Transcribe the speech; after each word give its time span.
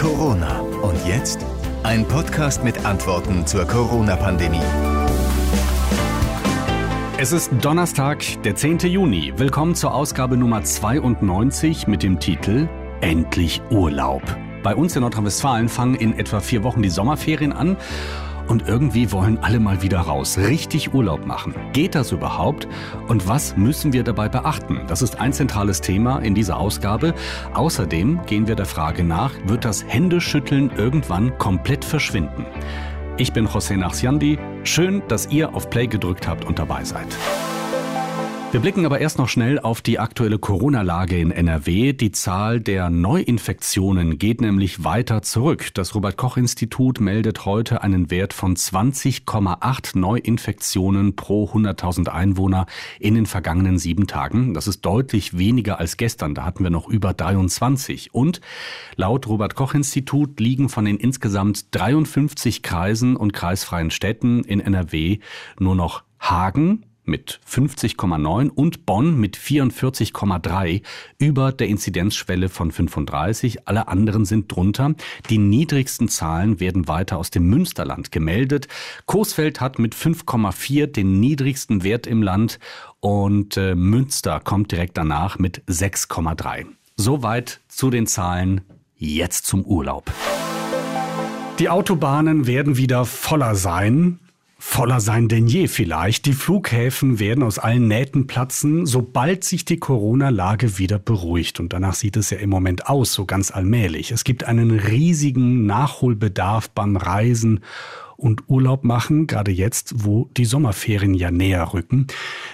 Corona. 0.00 0.60
Und 0.60 1.06
jetzt 1.06 1.44
ein 1.82 2.08
Podcast 2.08 2.64
mit 2.64 2.86
Antworten 2.86 3.46
zur 3.46 3.66
Corona-Pandemie. 3.66 4.62
Es 7.18 7.32
ist 7.32 7.50
Donnerstag, 7.60 8.24
der 8.42 8.54
10. 8.54 8.78
Juni. 8.78 9.34
Willkommen 9.36 9.74
zur 9.74 9.92
Ausgabe 9.92 10.38
Nummer 10.38 10.62
92 10.62 11.86
mit 11.86 12.02
dem 12.02 12.18
Titel 12.18 12.66
Endlich 13.02 13.60
Urlaub. 13.68 14.22
Bei 14.62 14.74
uns 14.74 14.96
in 14.96 15.02
Nordrhein-Westfalen 15.02 15.68
fangen 15.68 15.96
in 15.96 16.18
etwa 16.18 16.40
vier 16.40 16.62
Wochen 16.62 16.80
die 16.80 16.88
Sommerferien 16.88 17.52
an 17.52 17.76
und 18.50 18.66
irgendwie 18.66 19.12
wollen 19.12 19.38
alle 19.38 19.60
mal 19.60 19.80
wieder 19.80 20.00
raus, 20.00 20.36
richtig 20.36 20.92
Urlaub 20.92 21.24
machen. 21.24 21.54
Geht 21.72 21.94
das 21.94 22.10
überhaupt? 22.10 22.66
Und 23.06 23.28
was 23.28 23.56
müssen 23.56 23.92
wir 23.92 24.02
dabei 24.02 24.28
beachten? 24.28 24.80
Das 24.88 25.02
ist 25.02 25.20
ein 25.20 25.32
zentrales 25.32 25.80
Thema 25.80 26.18
in 26.18 26.34
dieser 26.34 26.58
Ausgabe. 26.58 27.14
Außerdem 27.54 28.20
gehen 28.26 28.48
wir 28.48 28.56
der 28.56 28.66
Frage 28.66 29.04
nach, 29.04 29.32
wird 29.46 29.64
das 29.64 29.84
Händeschütteln 29.86 30.72
irgendwann 30.76 31.38
komplett 31.38 31.84
verschwinden? 31.84 32.44
Ich 33.18 33.32
bin 33.32 33.46
José 33.46 33.76
Nachsiandi. 33.76 34.38
Schön, 34.64 35.02
dass 35.06 35.28
ihr 35.28 35.54
auf 35.54 35.70
Play 35.70 35.86
gedrückt 35.86 36.26
habt 36.26 36.44
und 36.44 36.58
dabei 36.58 36.82
seid. 36.84 37.06
Wir 38.52 38.58
blicken 38.58 38.84
aber 38.84 38.98
erst 39.00 39.18
noch 39.18 39.28
schnell 39.28 39.60
auf 39.60 39.80
die 39.80 40.00
aktuelle 40.00 40.40
Corona-Lage 40.40 41.16
in 41.16 41.30
NRW. 41.30 41.92
Die 41.92 42.10
Zahl 42.10 42.58
der 42.58 42.90
Neuinfektionen 42.90 44.18
geht 44.18 44.40
nämlich 44.40 44.82
weiter 44.82 45.22
zurück. 45.22 45.72
Das 45.74 45.94
Robert 45.94 46.16
Koch 46.16 46.36
Institut 46.36 46.98
meldet 46.98 47.44
heute 47.44 47.82
einen 47.82 48.10
Wert 48.10 48.32
von 48.32 48.56
20,8 48.56 49.96
Neuinfektionen 49.96 51.14
pro 51.14 51.44
100.000 51.44 52.08
Einwohner 52.08 52.66
in 52.98 53.14
den 53.14 53.26
vergangenen 53.26 53.78
sieben 53.78 54.08
Tagen. 54.08 54.52
Das 54.52 54.66
ist 54.66 54.80
deutlich 54.80 55.38
weniger 55.38 55.78
als 55.78 55.96
gestern. 55.96 56.34
Da 56.34 56.44
hatten 56.44 56.64
wir 56.64 56.70
noch 56.70 56.88
über 56.88 57.14
23. 57.14 58.12
Und 58.12 58.40
laut 58.96 59.28
Robert 59.28 59.54
Koch 59.54 59.74
Institut 59.74 60.40
liegen 60.40 60.68
von 60.68 60.86
den 60.86 60.96
insgesamt 60.96 61.66
53 61.70 62.64
Kreisen 62.64 63.14
und 63.14 63.32
kreisfreien 63.32 63.92
Städten 63.92 64.42
in 64.42 64.58
NRW 64.58 65.20
nur 65.60 65.76
noch 65.76 66.02
Hagen, 66.18 66.84
mit 67.04 67.40
50,9 67.48 68.48
und 68.48 68.86
Bonn 68.86 69.18
mit 69.18 69.36
44,3 69.36 70.82
über 71.18 71.52
der 71.52 71.68
Inzidenzschwelle 71.68 72.48
von 72.48 72.70
35. 72.70 73.68
Alle 73.68 73.88
anderen 73.88 74.24
sind 74.24 74.54
drunter. 74.54 74.94
Die 75.28 75.38
niedrigsten 75.38 76.08
Zahlen 76.08 76.60
werden 76.60 76.88
weiter 76.88 77.18
aus 77.18 77.30
dem 77.30 77.48
Münsterland 77.48 78.12
gemeldet. 78.12 78.68
Coesfeld 79.06 79.60
hat 79.60 79.78
mit 79.78 79.94
5,4 79.94 80.86
den 80.86 81.20
niedrigsten 81.20 81.82
Wert 81.82 82.06
im 82.06 82.22
Land 82.22 82.58
und 83.00 83.56
äh, 83.56 83.74
Münster 83.74 84.40
kommt 84.40 84.72
direkt 84.72 84.96
danach 84.96 85.38
mit 85.38 85.62
6,3. 85.66 86.66
Soweit 86.96 87.60
zu 87.68 87.90
den 87.90 88.06
Zahlen. 88.06 88.60
Jetzt 88.96 89.46
zum 89.46 89.64
Urlaub. 89.64 90.12
Die 91.58 91.70
Autobahnen 91.70 92.46
werden 92.46 92.76
wieder 92.76 93.06
voller 93.06 93.54
sein 93.54 94.18
voller 94.62 95.00
sein 95.00 95.28
denn 95.28 95.46
je 95.46 95.68
vielleicht. 95.68 96.26
Die 96.26 96.34
Flughäfen 96.34 97.18
werden 97.18 97.42
aus 97.42 97.58
allen 97.58 97.88
Nähten 97.88 98.26
platzen, 98.26 98.84
sobald 98.84 99.42
sich 99.42 99.64
die 99.64 99.78
Corona-Lage 99.78 100.76
wieder 100.78 100.98
beruhigt. 100.98 101.60
Und 101.60 101.72
danach 101.72 101.94
sieht 101.94 102.18
es 102.18 102.28
ja 102.28 102.36
im 102.38 102.50
Moment 102.50 102.86
aus, 102.86 103.14
so 103.14 103.24
ganz 103.24 103.50
allmählich. 103.50 104.10
Es 104.10 104.22
gibt 104.22 104.44
einen 104.44 104.70
riesigen 104.70 105.64
Nachholbedarf 105.64 106.68
beim 106.70 106.98
Reisen 106.98 107.60
und 108.18 108.50
Urlaub 108.50 108.84
machen, 108.84 109.26
gerade 109.26 109.50
jetzt, 109.50 110.04
wo 110.04 110.28
die 110.36 110.44
Sommerferien 110.44 111.14
ja 111.14 111.30
näher 111.30 111.72
rücken. 111.72 112.08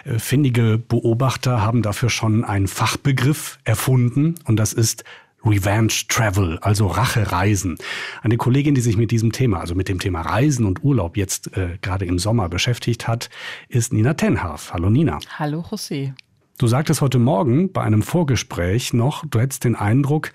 Äh, 0.05 0.21
findige 0.21 0.79
Beobachter 0.79 1.61
haben 1.61 1.83
dafür 1.83 2.09
schon 2.09 2.45
einen 2.45 2.69
Fachbegriff 2.69 3.59
erfunden 3.65 4.37
und 4.45 4.57
das 4.57 4.73
ist 4.73 5.03
Revenge 5.47 5.93
Travel, 6.09 6.59
also 6.61 6.89
Rachereisen. 6.89 7.79
Eine 8.23 8.37
Kollegin, 8.37 8.75
die 8.75 8.81
sich 8.81 8.97
mit 8.97 9.11
diesem 9.11 9.33
Thema, 9.33 9.61
also 9.61 9.75
mit 9.75 9.89
dem 9.89 10.01
Thema 10.01 10.23
Reisen 10.23 10.67
und 10.67 10.83
Urlaub 10.83 11.17
jetzt 11.17 11.57
äh, 11.57 11.79
gerade 11.81 12.05
im 12.05 12.19
Sommer 12.19 12.49
beschäftigt 12.49 13.07
hat, 13.07 13.31
ist 13.69 13.93
Nina 13.93 14.15
Tenhaf. 14.15 14.73
Hallo 14.73 14.91
Nina. 14.91 15.21
Hallo 15.39 15.65
José. 15.71 16.13
Du 16.59 16.67
sagtest 16.67 17.01
heute 17.01 17.19
Morgen 17.19 17.73
bei 17.73 17.83
einem 17.83 18.03
Vorgespräch 18.03 18.93
noch, 18.93 19.25
du 19.27 19.39
hättest 19.39 19.65
den 19.65 19.77
Eindruck, 19.77 20.33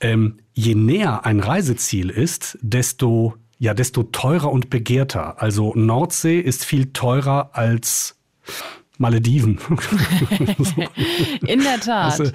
ähm, 0.00 0.38
je 0.54 0.74
näher 0.74 1.24
ein 1.24 1.40
Reiseziel 1.40 2.10
ist, 2.10 2.58
desto 2.60 3.34
ja, 3.58 3.72
desto 3.72 4.02
teurer 4.02 4.52
und 4.52 4.68
begehrter. 4.70 5.40
Also 5.40 5.72
Nordsee 5.74 6.38
ist 6.38 6.64
viel 6.64 6.92
teurer 6.92 7.50
als 7.54 8.16
Malediven. 8.98 9.58
In 11.46 11.60
der 11.60 11.80
Tat. 11.80 12.20
Also, 12.20 12.30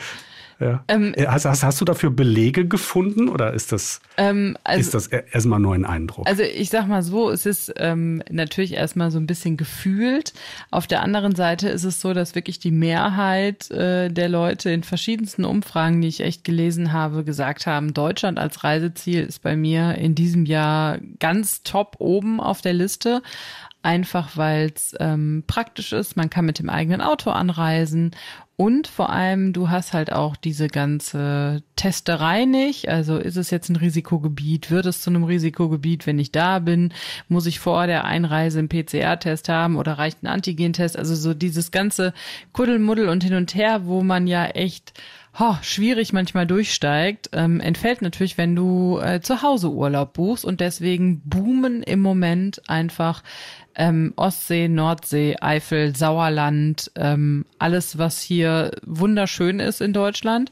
ja. 0.62 0.84
Ähm, 0.88 1.14
äh, 1.16 1.28
hast, 1.28 1.46
hast, 1.46 1.64
hast, 1.64 1.82
du 1.82 1.86
dafür 1.86 2.12
Belege 2.12 2.68
gefunden 2.68 3.30
oder 3.30 3.54
ist 3.54 3.72
das, 3.72 4.02
ähm, 4.18 4.58
also, 4.64 4.80
ist 4.80 4.94
das 4.94 5.08
erstmal 5.08 5.60
nur 5.60 5.74
ein 5.74 5.86
Eindruck? 5.86 6.28
Also 6.28 6.44
ich 6.44 6.70
sag 6.70 6.88
mal 6.88 7.02
so, 7.02 7.30
es 7.30 7.46
ist 7.46 7.74
ähm, 7.78 8.22
natürlich 8.30 8.74
erstmal 8.74 9.12
so 9.12 9.18
ein 9.18 9.28
bisschen 9.28 9.58
gefühlt. 9.58 10.34
Auf 10.70 10.88
der 10.88 11.02
anderen 11.02 11.36
Seite 11.36 11.70
ist 11.70 11.84
es 11.84 12.02
so, 12.02 12.14
dass 12.14 12.36
wirklich 12.36 12.60
die 12.60 12.72
Mehrheit 12.72 13.70
äh, 13.72 14.10
der 14.10 14.30
Leute 14.30 14.70
in 14.70 14.84
verschiedensten 14.84 15.46
Umfragen, 15.46 16.02
die 16.02 16.08
ich 16.08 16.22
echt 16.22 16.44
gelesen 16.44 16.94
habe, 16.94 17.24
gesagt 17.24 17.66
haben, 17.66 17.94
Deutschland 17.94 18.40
als 18.40 18.64
Reiseziel 18.64 19.24
ist 19.24 19.42
bei 19.42 19.56
mir 19.56 19.96
in 19.96 20.16
diesem 20.16 20.46
Jahr 20.46 21.00
ganz 21.20 21.64
top 21.64 21.96
oben 22.00 22.40
auf 22.40 22.62
der 22.62 22.74
Liste 22.74 23.22
einfach 23.84 24.38
weil 24.38 24.72
es 24.76 24.96
ähm, 25.00 25.44
praktisch 25.48 25.94
ist. 25.94 26.16
Man 26.16 26.30
kann 26.30 26.46
mit 26.46 26.60
dem 26.60 26.70
eigenen 26.70 27.02
Auto 27.02 27.32
anreisen 27.32 28.12
und 28.62 28.88
vor 28.88 29.10
allem, 29.10 29.54
du 29.54 29.72
hast 29.72 29.92
halt 29.92 30.14
auch 30.14 30.36
diese 30.36 30.68
ganze 30.68 31.64
Testerei 31.76 32.46
nicht. 32.46 32.90
Also 32.90 33.18
ist 33.18 33.36
es 33.36 33.50
jetzt 33.50 33.70
ein 33.70 33.76
Risikogebiet? 33.76 34.70
Wird 34.70 34.86
es 34.86 35.02
zu 35.02 35.10
einem 35.10 35.24
Risikogebiet, 35.24 36.06
wenn 36.06 36.20
ich 36.20 36.32
da 36.32 36.60
bin? 36.60 36.94
Muss 37.28 37.48
ich 37.48 37.60
vor 37.60 37.88
der 37.88 38.06
Einreise 38.06 38.60
einen 38.60 38.70
PCR-Test 38.70 39.50
haben 39.50 39.78
oder 39.78 39.94
reicht 39.94 40.22
ein 40.22 40.28
Antigen-Test? 40.28 40.96
Also 40.96 41.16
so 41.16 41.34
dieses 41.34 41.72
ganze 41.72 42.14
Kuddelmuddel 42.54 43.10
und 43.10 43.24
hin 43.24 43.34
und 43.34 43.56
her, 43.56 43.88
wo 43.88 44.04
man 44.04 44.28
ja 44.28 44.46
echt 44.46 44.94
oh, 45.40 45.56
schwierig 45.62 46.14
manchmal 46.14 46.46
durchsteigt, 46.46 47.30
ähm, 47.34 47.60
entfällt 47.62 48.02
natürlich, 48.02 48.38
wenn 48.38 48.56
du 48.56 49.00
äh, 49.00 49.22
zu 49.22 49.42
Hause 49.42 49.72
Urlaub 49.72 50.14
buchst 50.14 50.46
und 50.46 50.60
deswegen 50.60 51.22
boomen 51.22 51.84
im 51.84 52.02
Moment 52.02 52.70
einfach 52.70 53.24
ähm, 53.76 54.14
Ostsee, 54.16 54.68
Nordsee, 54.68 55.38
Eifel, 55.40 55.96
Sauerland, 55.96 56.92
ähm, 56.96 57.46
alles, 57.60 57.98
was 57.98 58.22
hier 58.22 58.72
wunderschön 58.86 59.60
ist 59.60 59.82
in 59.82 59.94
Deutschland 59.94 60.52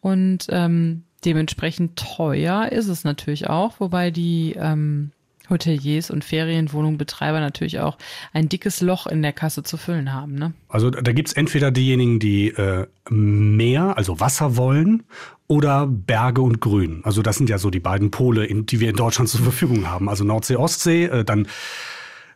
und 0.00 0.46
ähm, 0.50 1.04
dementsprechend 1.24 1.96
teuer 1.96 2.70
ist 2.72 2.88
es 2.88 3.04
natürlich 3.04 3.48
auch, 3.48 3.80
wobei 3.80 4.10
die 4.10 4.56
ähm, 4.58 5.12
Hoteliers 5.50 6.10
und 6.10 6.24
Ferienwohnungbetreiber 6.24 7.40
natürlich 7.40 7.80
auch 7.80 7.98
ein 8.32 8.48
dickes 8.48 8.80
Loch 8.80 9.06
in 9.06 9.20
der 9.20 9.32
Kasse 9.32 9.62
zu 9.62 9.76
füllen 9.76 10.12
haben. 10.12 10.36
Ne? 10.36 10.54
Also 10.68 10.90
da 10.90 11.12
gibt's 11.12 11.32
entweder 11.32 11.70
diejenigen, 11.70 12.20
die 12.20 12.48
äh, 12.48 12.86
Meer, 13.10 13.96
also 13.98 14.20
Wasser 14.20 14.56
wollen, 14.56 15.02
oder 15.48 15.88
Berge 15.88 16.42
und 16.42 16.60
Grün. 16.60 17.00
Also 17.02 17.22
das 17.22 17.36
sind 17.36 17.50
ja 17.50 17.58
so 17.58 17.70
die 17.70 17.80
beiden 17.80 18.12
Pole, 18.12 18.46
in, 18.46 18.66
die 18.66 18.78
wir 18.78 18.88
in 18.88 18.96
Deutschland 18.96 19.28
zur 19.28 19.40
Verfügung 19.40 19.88
haben. 19.88 20.08
Also 20.08 20.22
Nordsee, 20.22 20.54
Ostsee, 20.54 21.06
äh, 21.06 21.24
dann 21.24 21.48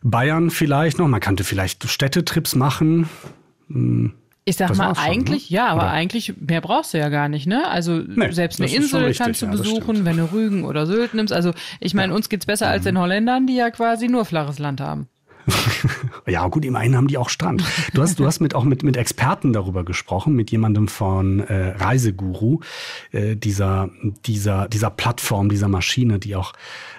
Bayern 0.03 0.49
vielleicht 0.49 0.99
noch. 0.99 1.07
Man 1.07 1.19
könnte 1.19 1.43
vielleicht 1.43 1.87
Städtetrips 1.87 2.55
machen. 2.55 3.09
Hm. 3.69 4.13
Ich 4.47 4.57
sag 4.57 4.69
das 4.69 4.77
mal, 4.77 4.93
eigentlich, 4.95 5.47
schon, 5.47 5.55
ne? 5.55 5.57
ja, 5.57 5.67
aber 5.69 5.81
oder? 5.81 5.91
eigentlich 5.91 6.35
mehr 6.39 6.61
brauchst 6.61 6.93
du 6.93 6.99
ja 6.99 7.09
gar 7.09 7.29
nicht, 7.29 7.47
ne? 7.47 7.67
Also 7.67 7.93
nee, 7.93 8.29
selbst 8.29 8.61
eine 8.61 8.71
Insel 8.71 9.05
richtig, 9.05 9.25
kannst 9.25 9.41
du 9.41 9.47
ja, 9.47 9.51
besuchen, 9.51 10.05
wenn 10.05 10.17
du 10.17 10.31
Rügen 10.31 10.65
oder 10.65 10.85
Sylt 10.85 11.15
nimmst. 11.15 11.33
Also 11.33 11.51
ich 11.79 11.95
meine, 11.95 12.11
ja. 12.11 12.15
uns 12.15 12.29
geht's 12.29 12.45
besser 12.45 12.67
mhm. 12.67 12.71
als 12.71 12.83
den 12.83 12.99
Holländern, 12.99 13.47
die 13.47 13.55
ja 13.55 13.71
quasi 13.71 14.07
nur 14.07 14.23
flaches 14.23 14.59
Land 14.59 14.81
haben. 14.81 15.07
ja, 16.27 16.47
gut, 16.47 16.63
immerhin 16.63 16.95
haben 16.95 17.07
die 17.07 17.17
auch 17.17 17.29
Strand. 17.29 17.63
Du 17.93 18.01
hast, 18.01 18.19
du 18.19 18.25
hast 18.25 18.39
mit, 18.39 18.55
auch 18.55 18.63
mit, 18.63 18.83
mit 18.83 18.97
Experten 18.97 19.53
darüber 19.53 19.83
gesprochen, 19.83 20.33
mit 20.33 20.51
jemandem 20.51 20.87
von 20.87 21.39
äh, 21.39 21.75
Reiseguru, 21.77 22.59
äh, 23.11 23.35
dieser, 23.35 23.89
dieser, 24.25 24.67
dieser 24.67 24.89
Plattform, 24.89 25.49
dieser 25.49 25.67
Maschine, 25.67 26.19
die 26.19 26.35
auch 26.35 26.53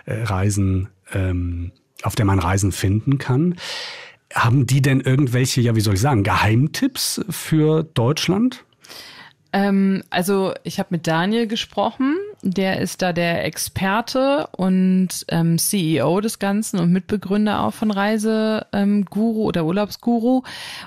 äh, 0.05 0.23
Reisen, 0.23 0.88
ähm, 1.12 1.73
auf 2.03 2.15
der 2.15 2.25
man 2.25 2.39
Reisen 2.39 2.73
finden 2.73 3.19
kann. 3.19 3.57
Haben 4.35 4.67
die 4.67 4.83
denn 4.83 5.01
irgendwelche, 5.01 5.61
ja, 5.61 5.77
wie 5.77 5.81
soll 5.81 5.95
ich 5.95 6.01
sagen, 6.01 6.25
Geheimtipps 6.25 7.25
für 7.31 7.85
Deutschland? 7.85 8.65
Ähm, 9.53 10.03
also 10.11 10.53
ich 10.65 10.79
habe 10.79 10.89
mit 10.91 11.07
Daniel 11.07 11.47
gesprochen, 11.47 12.17
der 12.51 12.81
ist 12.81 13.03
da 13.03 13.13
der 13.13 13.45
Experte 13.45 14.49
und 14.53 15.09
ähm, 15.29 15.59
CEO 15.59 16.21
des 16.21 16.39
Ganzen 16.39 16.79
und 16.79 16.93
Mitbegründer 16.93 17.65
auch 17.65 17.75
von 17.75 17.91
Reiseguru 17.91 18.65
ähm, 18.73 19.47
oder 19.47 19.65
Urlaubsguru. 19.65 20.43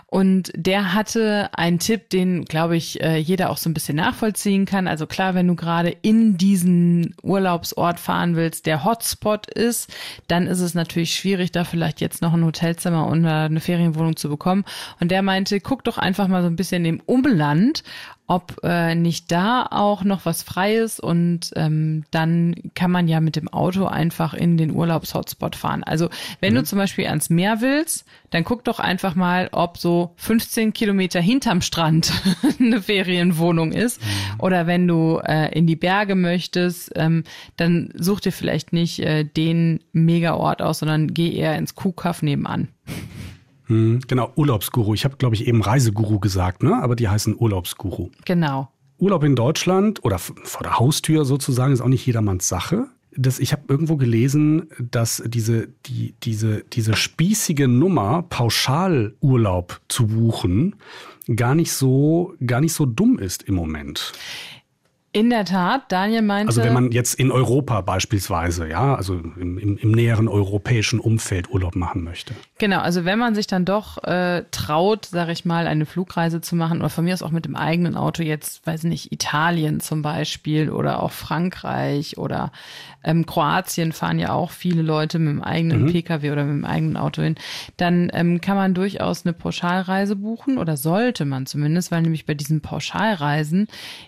Und 0.08 0.52
der 0.56 0.94
hatte 0.94 1.50
einen 1.54 1.80
Tipp, 1.80 2.10
den, 2.10 2.46
glaube 2.46 2.78
ich, 2.78 3.02
äh, 3.02 3.18
jeder 3.18 3.50
auch 3.50 3.58
so 3.58 3.70
ein 3.70 3.74
bisschen 3.74 3.98
nachvollziehen 3.98 4.66
kann. 4.66 4.88
Also 4.88 5.06
klar, 5.08 5.36
wenn 5.36 5.48
du 5.48 5.56
gerade 5.56 5.90
in 6.02 6.38
diesen 6.38 7.16
Urlaubsort 7.22 8.00
fahren 8.00 8.36
willst, 8.36 8.66
der 8.66 8.84
Hotspot 8.86 9.48
ist, 9.52 9.92
dann 10.28 10.48
ist 10.48 10.62
es 10.62 10.74
natürlich 10.74 11.14
schwierig, 11.14 11.52
da 11.52 11.64
vielleicht 11.64 12.02
jetzt 12.02 12.22
noch 12.22 12.34
ein 12.34 12.46
Hotelzimmer 12.46 13.10
oder 13.10 13.44
eine 13.44 13.60
Ferienwohnung 13.60 14.16
zu 14.16 14.30
bekommen. 14.30 14.64
Und 15.00 15.12
der 15.12 15.22
meinte, 15.22 15.60
guck 15.60 15.84
doch 15.84 15.98
einfach 15.98 16.28
mal 16.28 16.42
so 16.42 16.48
ein 16.48 16.56
bisschen 16.56 16.86
im 16.86 17.02
Umland, 17.06 17.84
ob 18.30 18.60
äh, 18.64 18.94
nicht 18.94 19.32
da 19.32 19.66
auch 19.72 20.04
noch 20.04 20.24
was 20.24 20.44
frei 20.44 20.76
ist 20.76 21.00
und 21.00 21.52
ähm, 21.56 22.04
dann 22.12 22.54
kann 22.76 22.92
man 22.92 23.08
ja 23.08 23.22
mit 23.22 23.36
dem 23.36 23.48
Auto 23.48 23.86
einfach 23.88 24.36
in 24.36 24.56
den 24.56 24.70
Urlaubshotspot 24.70 25.56
fahren. 25.56 25.84
Also 25.84 26.10
wenn 26.40 26.54
mhm. 26.54 26.58
du 26.58 26.64
zum 26.66 26.78
Beispiel 26.78 27.08
ans 27.08 27.32
Meer 27.32 27.60
willst, 27.60 28.06
dann 28.30 28.44
guck 28.44 28.64
doch 28.66 28.80
einfach 28.80 29.16
mal, 29.16 29.50
ob 29.52 29.80
so 29.80 30.14
15 30.18 30.74
Kilometer 30.74 31.20
hinterm 31.20 31.62
Strand 31.62 32.14
eine 32.60 32.84
Ferienwohnung 32.84 33.72
ist. 33.72 34.00
Mhm. 34.00 34.06
Oder 34.38 34.68
wenn 34.68 34.88
du 34.88 35.20
äh, 35.26 35.52
in 35.58 35.66
die 35.66 35.76
Berge 35.76 36.14
möchtest, 36.14 36.92
ähm, 36.96 37.24
dann 37.58 37.90
such 37.96 38.20
dir 38.20 38.32
vielleicht 38.32 38.74
nicht 38.74 39.00
äh, 39.00 39.24
den 39.24 39.80
Megaort 39.92 40.62
aus, 40.62 40.80
sondern 40.80 41.16
geh 41.16 41.34
eher 41.34 41.58
ins 41.58 41.74
Kuhkaff 41.74 42.22
nebenan. 42.22 42.68
Hm, 43.70 44.00
genau, 44.08 44.34
Urlaubsguru. 44.36 44.96
Ich 44.96 45.06
habe, 45.06 45.16
glaube 45.18 45.36
ich, 45.36 45.48
eben 45.48 45.62
Reiseguru 45.62 46.20
gesagt, 46.20 46.64
ne? 46.64 46.82
aber 46.82 46.96
die 46.96 47.08
heißen 47.08 47.36
Urlaubsguru. 47.38 48.10
Genau. 48.26 48.70
Urlaub 48.98 49.24
in 49.24 49.36
Deutschland 49.36 50.04
oder 50.04 50.20
vor 50.20 50.64
der 50.64 50.80
Haustür 50.80 51.24
sozusagen 51.24 51.72
ist 51.72 51.82
auch 51.82 51.88
nicht 51.88 52.06
jedermanns 52.06 52.48
Sache. 52.48 52.88
Das, 53.16 53.40
ich 53.40 53.54
habe 53.54 53.64
irgendwo 53.68 53.96
gelesen, 53.96 54.70
dass 54.80 55.24
diese, 55.26 55.68
die, 55.86 56.16
diese, 56.24 56.64
diese 56.74 56.96
spießige 56.96 57.68
Nummer, 57.68 58.24
Pauschalurlaub 58.24 59.82
zu 59.88 60.08
buchen, 60.08 60.76
gar 61.36 61.54
nicht 61.56 61.72
so, 61.72 62.34
gar 62.46 62.62
nicht 62.62 62.74
so 62.74 62.86
dumm 62.86 63.20
ist 63.20 63.44
im 63.44 63.56
Moment. 63.56 64.14
In 65.12 65.32
der 65.32 65.44
Tat, 65.44 65.92
Daniel 65.92 66.22
meinte. 66.22 66.50
Also 66.50 66.64
wenn 66.64 66.74
man 66.74 66.92
jetzt 66.92 67.16
in 67.16 67.32
Europa 67.32 67.82
beispielsweise, 67.82 68.68
ja, 68.68 68.94
also 68.94 69.16
im, 69.16 69.58
im, 69.58 69.78
im 69.78 69.92
näheren 69.92 70.28
europäischen 70.28 71.00
Umfeld 71.00 71.50
Urlaub 71.50 71.76
machen 71.76 72.04
möchte. 72.04 72.36
Genau, 72.60 72.80
also 72.80 73.06
wenn 73.06 73.18
man 73.18 73.34
sich 73.34 73.48
dann 73.48 73.66
doch 73.66 74.04
äh, 74.04 74.44
traut, 74.52 75.06
sage 75.06 75.32
ich 75.32 75.46
mal, 75.46 75.66
eine 75.66 75.88
Flugreise 75.88 76.42
zu 76.42 76.56
machen 76.56 76.80
oder 76.80 76.90
von 76.90 77.06
mir 77.06 77.16
aus 77.16 77.24
auch 77.24 77.32
mit 77.32 77.46
dem 77.46 77.56
eigenen 77.56 77.96
Auto 77.96 78.22
jetzt, 78.22 78.68
weiß 78.68 78.84
nicht, 78.84 79.12
Italien 79.12 79.80
zum 79.80 80.04
Beispiel 80.04 80.70
oder 80.70 81.02
auch 81.02 81.12
Frankreich 81.12 82.20
oder 82.20 82.52
ähm, 83.04 83.26
Kroatien 83.26 83.94
fahren 83.94 84.20
ja 84.20 84.34
auch 84.34 84.52
viele 84.52 84.84
Leute 84.84 85.18
mit 85.18 85.30
dem 85.30 85.42
eigenen 85.42 85.84
mhm. 85.84 85.92
Pkw 85.92 86.32
oder 86.32 86.44
mit 86.44 86.54
dem 86.54 86.66
eigenen 86.66 86.98
Auto 86.98 87.24
hin, 87.24 87.36
dann 87.78 88.12
ähm, 88.14 88.42
kann 88.42 88.58
man 88.58 88.74
durchaus 88.74 89.26
eine 89.26 89.34
Pauschalreise 89.34 90.16
buchen 90.16 90.58
oder 90.60 90.78
sollte 90.78 91.26
man 91.26 91.48
zumindest, 91.48 91.92
weil 91.92 92.04
nämlich 92.04 92.28
bei 92.28 92.36
diesen 92.36 92.62
Pauschalreisen 92.62 93.68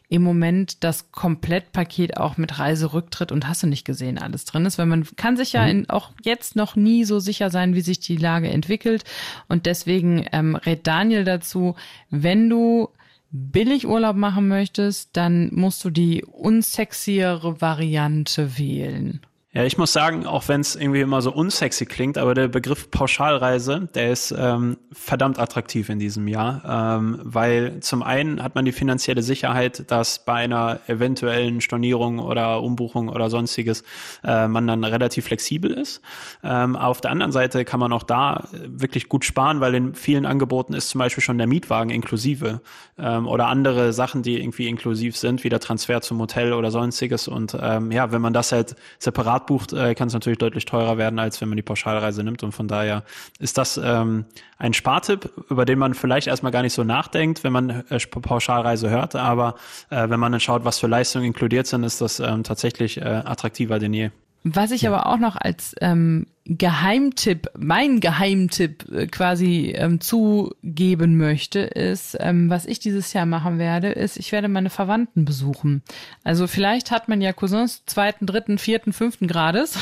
im 0.10 0.22
Moment 0.22 0.84
das 0.84 0.91
Komplettpaket 1.12 2.18
auch 2.18 2.38
mit 2.38 2.60
Reiserücktritt 2.60 3.32
und 3.32 3.48
hast 3.48 3.64
du 3.64 3.68
nicht 3.68 3.86
gesehen 3.86 4.18
alles 4.18 4.46
drin 4.46 4.66
ist, 4.66 4.78
weil 4.78 4.86
man 4.86 5.06
kann 5.16 5.38
sich 5.38 5.54
ja 5.54 5.64
mhm. 5.64 5.70
in, 5.70 5.90
auch 5.90 6.12
jetzt 6.24 6.56
noch 6.56 6.76
nie 6.76 7.04
so 7.06 7.20
sicher 7.20 7.50
sein, 7.50 7.76
wie 7.76 7.82
sich 7.82 8.00
die 8.00 8.18
Lage 8.18 8.50
entwickelt. 8.50 9.04
Und 9.48 9.66
deswegen 9.66 10.26
ähm, 10.32 10.56
rät 10.56 10.88
Daniel 10.88 11.24
dazu, 11.24 11.76
wenn 12.10 12.50
du 12.50 12.90
billig 13.32 13.88
Urlaub 13.88 14.16
machen 14.16 14.48
möchtest, 14.48 15.16
dann 15.18 15.50
musst 15.54 15.84
du 15.84 15.90
die 15.90 16.24
unsexiere 16.24 17.62
Variante 17.62 18.58
wählen. 18.58 19.22
Ja, 19.54 19.66
ich 19.66 19.78
muss 19.78 19.92
sagen, 19.92 20.26
auch 20.26 20.48
wenn 20.48 20.62
es 20.62 20.78
irgendwie 20.78 21.02
immer 21.02 21.22
so 21.22 21.30
unsexy 21.30 21.86
klingt, 21.86 22.18
aber 22.18 22.34
der 22.34 22.48
Begriff 22.48 22.90
Pauschalreise, 22.90 23.90
der 23.94 24.10
ist 24.10 24.34
ähm, 24.38 24.78
verdammt 24.94 25.40
attraktiv 25.40 25.90
in 25.90 26.00
diesem 26.00 26.30
Jahr, 26.30 26.62
ähm, 26.66 27.20
weil 27.22 27.82
zum 27.82 28.02
einen 28.02 28.42
hat 28.42 28.56
man 28.56 28.64
die 28.64 28.72
finanzielle 28.72 29.22
Sicherheit, 29.22 29.92
dass 29.92 30.24
bei 30.24 30.36
einer 30.36 30.80
eventuellen 30.88 31.60
Stornierung 31.60 32.20
oder 32.20 32.64
Umbuchung 32.64 33.10
oder 33.10 33.30
sonstiges 33.30 33.84
äh, 34.24 34.48
man 34.48 34.68
dann 34.68 34.86
relativ 34.86 35.26
flexibel 35.26 35.72
ist. 35.72 36.02
Ähm, 36.46 36.78
auf 36.78 37.02
der 37.02 37.12
anderen 37.12 37.34
Seite 37.34 37.66
kann 37.66 37.82
man 37.82 37.92
auch 37.92 38.04
da 38.04 38.48
wirklich 38.54 39.10
gut 39.10 39.26
sparen, 39.26 39.60
weil 39.60 39.76
in 39.76 39.96
vielen 39.96 40.26
Angeboten 40.26 40.74
ist 40.74 40.92
zum 40.92 41.00
Beispiel 41.00 41.26
schon 41.26 41.38
der 41.38 41.48
Mietwagen 41.48 41.90
inklusive 41.90 42.62
ähm, 42.98 43.28
oder 43.28 43.48
andere 43.48 43.92
Sachen, 43.92 44.24
die 44.24 44.40
irgendwie 44.40 44.70
inklusiv 44.70 45.18
sind, 45.18 45.44
wie 45.44 45.50
der 45.50 45.60
Transfer 45.60 46.00
zum 46.00 46.22
Hotel 46.22 46.54
oder 46.54 46.72
sonstiges. 46.72 47.28
Und 47.28 47.58
ähm, 47.62 47.92
ja, 47.92 48.14
wenn 48.14 48.22
man 48.22 48.32
das 48.32 48.54
halt 48.54 48.78
separat 48.98 49.41
separat 49.42 49.46
bucht, 49.46 49.74
äh, 49.74 49.96
kann 49.96 50.08
es 50.08 50.14
natürlich 50.14 50.40
deutlich 50.40 50.66
teurer 50.66 50.98
werden, 50.98 51.20
als 51.20 51.42
wenn 51.42 51.50
man 51.50 51.56
die 51.56 51.62
Pauschalreise 51.62 52.24
nimmt. 52.24 52.44
Und 52.44 52.52
von 52.52 52.68
daher 52.68 53.04
ist 53.40 53.58
das 53.58 53.80
ähm, 53.84 54.26
ein 54.58 54.74
Spartipp, 54.74 55.30
über 55.50 55.66
den 55.66 55.80
man 55.80 55.94
vielleicht 55.94 56.28
erstmal 56.28 56.52
gar 56.52 56.62
nicht 56.62 56.74
so 56.74 56.84
nachdenkt, 56.84 57.44
wenn 57.44 57.54
man 57.54 57.84
äh, 57.90 58.00
Pauschalreise 58.00 58.90
hört. 58.90 59.16
Aber 59.16 59.56
äh, 59.90 60.10
wenn 60.10 60.20
man 60.20 60.32
dann 60.32 60.42
schaut, 60.42 60.66
was 60.66 60.80
für 60.80 60.88
Leistungen 60.88 61.26
inkludiert 61.26 61.68
sind, 61.68 61.84
ist 61.84 62.02
das 62.02 62.20
ähm, 62.20 62.44
tatsächlich 62.44 62.98
äh, 62.98 63.04
attraktiver 63.04 63.80
denn 63.80 63.94
je. 63.94 64.10
Was 64.44 64.72
ich 64.72 64.84
ja. 64.84 64.92
aber 64.92 65.06
auch 65.06 65.18
noch 65.18 65.36
als 65.36 65.76
ähm, 65.82 66.26
Geheimtipp, 66.46 67.52
mein 67.58 68.00
Geheimtipp 68.00 68.92
äh, 68.92 69.06
quasi 69.06 69.74
ähm, 69.78 70.02
zugeben 70.02 71.18
möchte, 71.18 71.60
ist, 71.60 72.18
ähm, 72.20 72.50
was 72.50 72.66
ich 72.66 72.80
dieses 72.80 73.14
Jahr 73.14 73.28
machen 73.28 73.60
werde, 73.60 73.90
ist, 73.90 74.18
ich 74.18 74.32
werde 74.32 74.48
meine 74.48 74.72
Verwandten 74.72 75.24
besuchen. 75.24 75.84
Also 76.24 76.48
vielleicht 76.48 76.90
hat 76.90 77.08
man 77.08 77.22
ja 77.22 77.34
Cousins 77.34 77.86
zweiten, 77.86 78.26
dritten, 78.26 78.58
vierten, 78.58 78.94
fünften 78.94 79.28
Grades, 79.28 79.78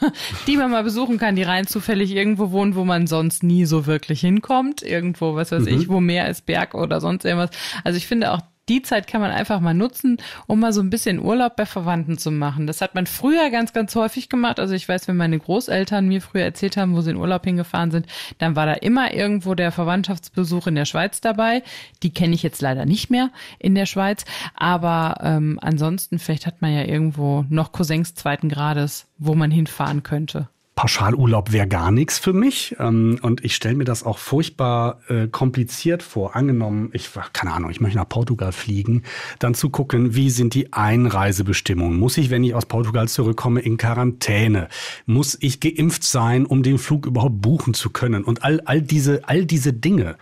die 0.46 0.56
man 0.56 0.70
mal 0.70 0.84
besuchen 0.84 1.18
kann, 1.18 1.34
die 1.34 1.42
rein 1.42 1.66
zufällig 1.66 2.14
irgendwo 2.14 2.52
wohnen, 2.52 2.76
wo 2.76 2.84
man 2.84 3.08
sonst 3.08 3.42
nie 3.42 3.64
so 3.64 3.86
wirklich 3.86 4.20
hinkommt. 4.20 4.82
Irgendwo, 4.82 5.34
was 5.34 5.50
weiß 5.50 5.64
mhm. 5.64 5.68
ich, 5.68 5.88
wo 5.88 6.00
mehr 6.00 6.28
ist 6.28 6.46
Berg 6.46 6.74
oder 6.74 7.00
sonst 7.00 7.24
irgendwas. 7.24 7.50
Also 7.82 7.96
ich 7.96 8.06
finde 8.06 8.30
auch 8.32 8.40
die 8.68 8.82
Zeit 8.82 9.06
kann 9.06 9.20
man 9.20 9.30
einfach 9.30 9.60
mal 9.60 9.74
nutzen, 9.74 10.18
um 10.46 10.60
mal 10.60 10.72
so 10.72 10.80
ein 10.80 10.90
bisschen 10.90 11.20
Urlaub 11.20 11.56
bei 11.56 11.66
Verwandten 11.66 12.18
zu 12.18 12.30
machen. 12.30 12.66
Das 12.66 12.80
hat 12.80 12.94
man 12.94 13.06
früher 13.06 13.50
ganz, 13.50 13.72
ganz 13.72 13.94
häufig 13.94 14.28
gemacht. 14.28 14.58
Also 14.58 14.74
ich 14.74 14.88
weiß, 14.88 15.06
wenn 15.08 15.16
meine 15.16 15.38
Großeltern 15.38 16.06
mir 16.08 16.22
früher 16.22 16.44
erzählt 16.44 16.76
haben, 16.76 16.94
wo 16.94 17.00
sie 17.00 17.10
in 17.10 17.16
Urlaub 17.16 17.44
hingefahren 17.44 17.90
sind, 17.90 18.06
dann 18.38 18.56
war 18.56 18.66
da 18.66 18.72
immer 18.74 19.12
irgendwo 19.12 19.54
der 19.54 19.72
Verwandtschaftsbesuch 19.72 20.66
in 20.66 20.74
der 20.74 20.86
Schweiz 20.86 21.20
dabei. 21.20 21.62
Die 22.02 22.12
kenne 22.12 22.34
ich 22.34 22.42
jetzt 22.42 22.62
leider 22.62 22.86
nicht 22.86 23.10
mehr 23.10 23.30
in 23.58 23.74
der 23.74 23.86
Schweiz. 23.86 24.24
Aber 24.54 25.16
ähm, 25.22 25.58
ansonsten, 25.60 26.18
vielleicht 26.18 26.46
hat 26.46 26.62
man 26.62 26.72
ja 26.72 26.84
irgendwo 26.84 27.44
noch 27.48 27.72
Cousins 27.72 28.14
zweiten 28.14 28.48
Grades, 28.48 29.06
wo 29.18 29.34
man 29.34 29.50
hinfahren 29.50 30.02
könnte. 30.02 30.48
Pauschalurlaub 30.74 31.52
wäre 31.52 31.68
gar 31.68 31.90
nichts 31.90 32.18
für 32.18 32.32
mich. 32.32 32.74
Ähm, 32.78 33.18
und 33.22 33.44
ich 33.44 33.54
stelle 33.54 33.76
mir 33.76 33.84
das 33.84 34.02
auch 34.02 34.18
furchtbar 34.18 35.00
äh, 35.08 35.28
kompliziert 35.28 36.02
vor. 36.02 36.34
Angenommen, 36.34 36.90
ich, 36.92 37.10
keine 37.32 37.52
Ahnung, 37.52 37.70
ich 37.70 37.80
möchte 37.80 37.98
nach 37.98 38.08
Portugal 38.08 38.52
fliegen, 38.52 39.02
dann 39.38 39.54
zu 39.54 39.70
gucken, 39.70 40.16
wie 40.16 40.30
sind 40.30 40.54
die 40.54 40.72
Einreisebestimmungen? 40.72 41.98
Muss 41.98 42.16
ich, 42.16 42.30
wenn 42.30 42.42
ich 42.42 42.54
aus 42.54 42.66
Portugal 42.66 43.08
zurückkomme, 43.08 43.60
in 43.60 43.76
Quarantäne? 43.76 44.68
Muss 45.06 45.36
ich 45.40 45.60
geimpft 45.60 46.02
sein, 46.02 46.44
um 46.44 46.62
den 46.62 46.78
Flug 46.78 47.06
überhaupt 47.06 47.40
buchen 47.40 47.74
zu 47.74 47.90
können? 47.90 48.24
Und 48.24 48.42
all, 48.42 48.60
all 48.64 48.82
diese, 48.82 49.28
all 49.28 49.46
diese 49.46 49.72
Dinge. 49.72 50.16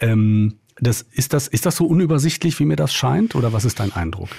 Ähm, 0.00 0.58
das, 0.80 1.02
ist, 1.02 1.32
das, 1.32 1.46
ist 1.46 1.64
das 1.64 1.76
so 1.76 1.86
unübersichtlich, 1.86 2.58
wie 2.58 2.64
mir 2.64 2.76
das 2.76 2.92
scheint? 2.92 3.36
Oder 3.36 3.52
was 3.52 3.64
ist 3.64 3.78
dein 3.78 3.92
Eindruck? 3.92 4.30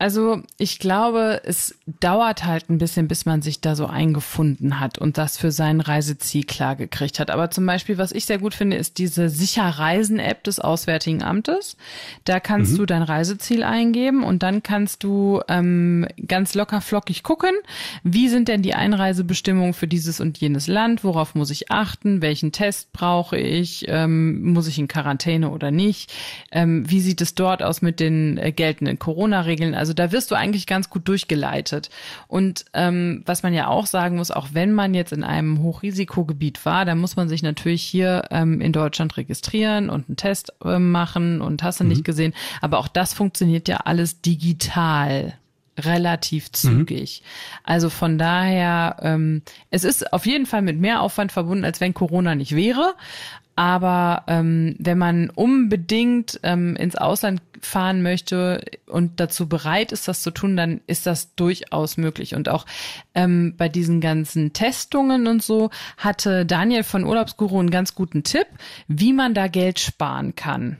Also 0.00 0.42
ich 0.58 0.78
glaube, 0.78 1.40
es 1.44 1.74
dauert 2.00 2.44
halt 2.44 2.70
ein 2.70 2.78
bisschen, 2.78 3.08
bis 3.08 3.26
man 3.26 3.42
sich 3.42 3.60
da 3.60 3.74
so 3.74 3.86
eingefunden 3.86 4.78
hat 4.78 4.98
und 4.98 5.18
das 5.18 5.36
für 5.36 5.50
sein 5.50 5.80
Reiseziel 5.80 6.44
klar 6.44 6.76
gekriegt 6.76 7.18
hat. 7.18 7.30
Aber 7.30 7.50
zum 7.50 7.66
Beispiel, 7.66 7.98
was 7.98 8.12
ich 8.12 8.24
sehr 8.24 8.38
gut 8.38 8.54
finde, 8.54 8.76
ist 8.76 8.98
diese 8.98 9.28
Sicher-Reisen-App 9.28 10.44
des 10.44 10.60
Auswärtigen 10.60 11.24
Amtes. 11.24 11.76
Da 12.24 12.38
kannst 12.38 12.74
mhm. 12.74 12.76
du 12.76 12.86
dein 12.86 13.02
Reiseziel 13.02 13.64
eingeben 13.64 14.22
und 14.22 14.44
dann 14.44 14.62
kannst 14.62 15.02
du 15.02 15.40
ähm, 15.48 16.06
ganz 16.26 16.54
locker 16.54 16.80
flockig 16.80 17.24
gucken, 17.24 17.50
wie 18.04 18.28
sind 18.28 18.46
denn 18.46 18.62
die 18.62 18.74
Einreisebestimmungen 18.74 19.74
für 19.74 19.88
dieses 19.88 20.20
und 20.20 20.38
jenes 20.38 20.68
Land, 20.68 21.02
worauf 21.02 21.34
muss 21.34 21.50
ich 21.50 21.72
achten, 21.72 22.22
welchen 22.22 22.52
Test 22.52 22.92
brauche 22.92 23.36
ich, 23.36 23.86
ähm, 23.88 24.52
muss 24.52 24.68
ich 24.68 24.78
in 24.78 24.86
Quarantäne 24.86 25.50
oder 25.50 25.72
nicht, 25.72 26.12
ähm, 26.52 26.88
wie 26.88 27.00
sieht 27.00 27.20
es 27.20 27.34
dort 27.34 27.64
aus 27.64 27.82
mit 27.82 27.98
den 27.98 28.38
äh, 28.38 28.52
geltenden 28.52 29.00
Corona-Regeln. 29.00 29.74
Also 29.74 29.87
also 29.88 29.94
da 29.94 30.12
wirst 30.12 30.30
du 30.30 30.34
eigentlich 30.34 30.66
ganz 30.66 30.90
gut 30.90 31.08
durchgeleitet. 31.08 31.88
Und 32.26 32.66
ähm, 32.74 33.22
was 33.24 33.42
man 33.42 33.54
ja 33.54 33.68
auch 33.68 33.86
sagen 33.86 34.16
muss, 34.16 34.30
auch 34.30 34.48
wenn 34.52 34.72
man 34.72 34.92
jetzt 34.92 35.14
in 35.14 35.24
einem 35.24 35.62
Hochrisikogebiet 35.62 36.66
war, 36.66 36.84
dann 36.84 36.98
muss 36.98 37.16
man 37.16 37.30
sich 37.30 37.42
natürlich 37.42 37.82
hier 37.82 38.26
ähm, 38.30 38.60
in 38.60 38.72
Deutschland 38.72 39.16
registrieren 39.16 39.88
und 39.88 40.08
einen 40.08 40.16
Test 40.16 40.52
äh, 40.62 40.78
machen 40.78 41.40
und 41.40 41.62
hast 41.62 41.80
du 41.80 41.84
mhm. 41.84 41.90
nicht 41.90 42.04
gesehen. 42.04 42.34
Aber 42.60 42.78
auch 42.78 42.88
das 42.88 43.14
funktioniert 43.14 43.66
ja 43.66 43.78
alles 43.78 44.20
digital 44.20 45.38
relativ 45.84 46.46
mhm. 46.46 46.54
zügig. 46.54 47.22
Mhm. 47.22 47.60
Also 47.64 47.90
von 47.90 48.18
daher, 48.18 48.96
ähm, 49.02 49.42
es 49.70 49.84
ist 49.84 50.12
auf 50.12 50.26
jeden 50.26 50.46
Fall 50.46 50.62
mit 50.62 50.78
mehr 50.78 51.02
Aufwand 51.02 51.32
verbunden, 51.32 51.64
als 51.64 51.80
wenn 51.80 51.94
Corona 51.94 52.34
nicht 52.34 52.54
wäre. 52.54 52.94
Aber 53.58 54.22
ähm, 54.28 54.76
wenn 54.78 54.98
man 54.98 55.30
unbedingt 55.30 56.38
ähm, 56.44 56.76
ins 56.76 56.94
Ausland 56.94 57.42
fahren 57.60 58.02
möchte 58.02 58.64
und 58.86 59.18
dazu 59.18 59.48
bereit 59.48 59.90
ist, 59.90 60.06
das 60.06 60.22
zu 60.22 60.30
tun, 60.30 60.56
dann 60.56 60.80
ist 60.86 61.06
das 61.06 61.34
durchaus 61.34 61.96
möglich. 61.96 62.36
Und 62.36 62.48
auch 62.48 62.66
ähm, 63.16 63.54
bei 63.56 63.68
diesen 63.68 64.00
ganzen 64.00 64.52
Testungen 64.52 65.26
und 65.26 65.42
so 65.42 65.70
hatte 65.96 66.46
Daniel 66.46 66.84
von 66.84 67.02
Urlaubsguru 67.02 67.58
einen 67.58 67.72
ganz 67.72 67.96
guten 67.96 68.22
Tipp, 68.22 68.46
wie 68.86 69.12
man 69.12 69.34
da 69.34 69.48
Geld 69.48 69.80
sparen 69.80 70.36
kann. 70.36 70.76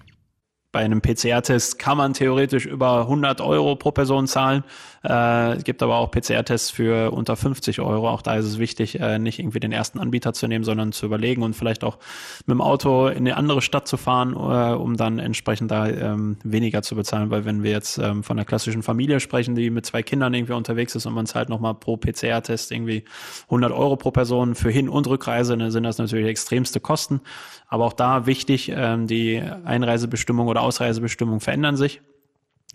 Bei 0.79 0.85
einem 0.85 1.03
PCR-Test 1.03 1.81
kann 1.81 1.99
man 1.99 2.13
theoretisch 2.13 2.65
über 2.65 3.01
100 3.01 3.41
Euro 3.41 3.75
pro 3.75 3.91
Person 3.91 4.29
zahlen. 4.29 4.63
Äh, 5.03 5.57
es 5.57 5.65
gibt 5.65 5.83
aber 5.83 5.97
auch 5.97 6.09
PCR-Tests 6.13 6.71
für 6.71 7.11
unter 7.11 7.35
50 7.35 7.81
Euro. 7.81 8.09
Auch 8.09 8.23
da 8.23 8.37
ist 8.37 8.45
es 8.45 8.59
wichtig, 8.61 9.01
äh, 9.01 9.19
nicht 9.19 9.41
irgendwie 9.41 9.59
den 9.59 9.73
ersten 9.73 9.99
Anbieter 9.99 10.35
zu 10.35 10.47
nehmen, 10.47 10.65
sondern 10.65 10.93
zu 10.93 11.07
überlegen 11.07 11.43
und 11.43 11.55
vielleicht 11.55 11.83
auch 11.83 11.99
mit 12.47 12.55
dem 12.55 12.61
Auto 12.61 13.09
in 13.09 13.19
eine 13.19 13.37
andere 13.37 13.61
Stadt 13.61 13.89
zu 13.89 13.97
fahren, 13.97 14.35
äh, 14.35 14.75
um 14.77 14.97
dann 14.97 15.19
entsprechend 15.19 15.73
da 15.73 15.89
ähm, 15.89 16.37
weniger 16.45 16.83
zu 16.83 16.95
bezahlen. 16.95 17.31
Weil 17.31 17.45
wenn 17.45 17.65
wir 17.65 17.73
jetzt 17.73 17.99
ähm, 17.99 18.23
von 18.23 18.39
einer 18.39 18.45
klassischen 18.45 18.85
Familie 18.85 19.19
sprechen, 19.19 19.57
die 19.57 19.71
mit 19.71 19.85
zwei 19.85 20.05
Kindern 20.05 20.33
irgendwie 20.33 20.53
unterwegs 20.53 20.95
ist 20.95 21.07
und 21.07 21.15
man 21.15 21.27
zahlt 21.27 21.49
nochmal 21.49 21.75
pro 21.75 21.97
PCR-Test 21.97 22.71
irgendwie 22.71 23.03
100 23.47 23.73
Euro 23.73 23.97
pro 23.97 24.13
Person 24.13 24.55
für 24.55 24.71
Hin- 24.71 24.89
und 24.89 25.09
Rückreise, 25.09 25.57
dann 25.57 25.73
sind 25.73 25.83
das 25.83 25.99
natürlich 25.99 26.29
extremste 26.29 26.79
Kosten. 26.79 27.21
Aber 27.67 27.85
auch 27.85 27.93
da 27.93 28.27
wichtig, 28.27 28.73
ähm, 28.75 29.07
die 29.07 29.43
Einreisebestimmung 29.65 30.49
oder 30.49 30.63
Ausreisebestimmung 30.69 31.41
verändern 31.41 31.77
sich 31.77 32.01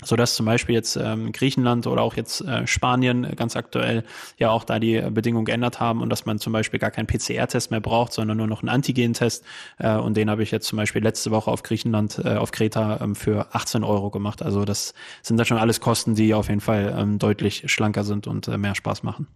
so 0.06 0.16
dass 0.16 0.36
zum 0.36 0.46
Beispiel 0.46 0.76
jetzt 0.76 0.96
ähm, 0.96 1.32
Griechenland 1.32 1.88
oder 1.88 2.02
auch 2.02 2.16
jetzt 2.16 2.42
äh, 2.42 2.68
Spanien 2.68 3.36
ganz 3.36 3.56
aktuell 3.56 4.04
ja 4.38 4.50
auch 4.50 4.64
da 4.64 4.80
die 4.80 5.02
Bedingungen 5.12 5.46
geändert 5.46 5.80
haben 5.80 6.02
und 6.02 6.10
dass 6.10 6.26
man 6.26 6.40
zum 6.40 6.54
Beispiel 6.54 6.80
gar 6.80 6.92
keinen 6.92 7.08
PCR-Test 7.08 7.72
mehr 7.72 7.80
braucht, 7.80 8.14
sondern 8.14 8.38
nur 8.38 8.48
noch 8.48 8.62
einen 8.62 8.70
Antigen-Test. 8.70 9.46
Äh, 9.78 9.96
und 9.96 10.18
den 10.18 10.30
habe 10.30 10.44
ich 10.44 10.52
jetzt 10.52 10.68
zum 10.68 10.78
Beispiel 10.78 11.02
letzte 11.02 11.32
Woche 11.32 11.52
auf 11.52 11.64
Griechenland, 11.64 12.20
äh, 12.24 12.36
auf 12.36 12.52
Kreta 12.52 13.00
ähm, 13.02 13.16
für 13.16 13.54
18 13.54 13.84
Euro 13.84 14.10
gemacht. 14.10 14.42
Also 14.42 14.66
das 14.66 14.94
sind 15.22 15.38
da 15.38 15.46
schon 15.46 15.58
alles 15.58 15.80
Kosten, 15.80 16.16
die 16.16 16.34
auf 16.34 16.50
jeden 16.50 16.62
Fall 16.62 16.96
ähm, 16.98 17.20
deutlich 17.20 17.72
schlanker 17.72 18.04
sind 18.04 18.28
und 18.28 18.48
äh, 18.48 18.58
mehr 18.58 18.76
Spaß 18.76 19.04
machen. 19.04 19.28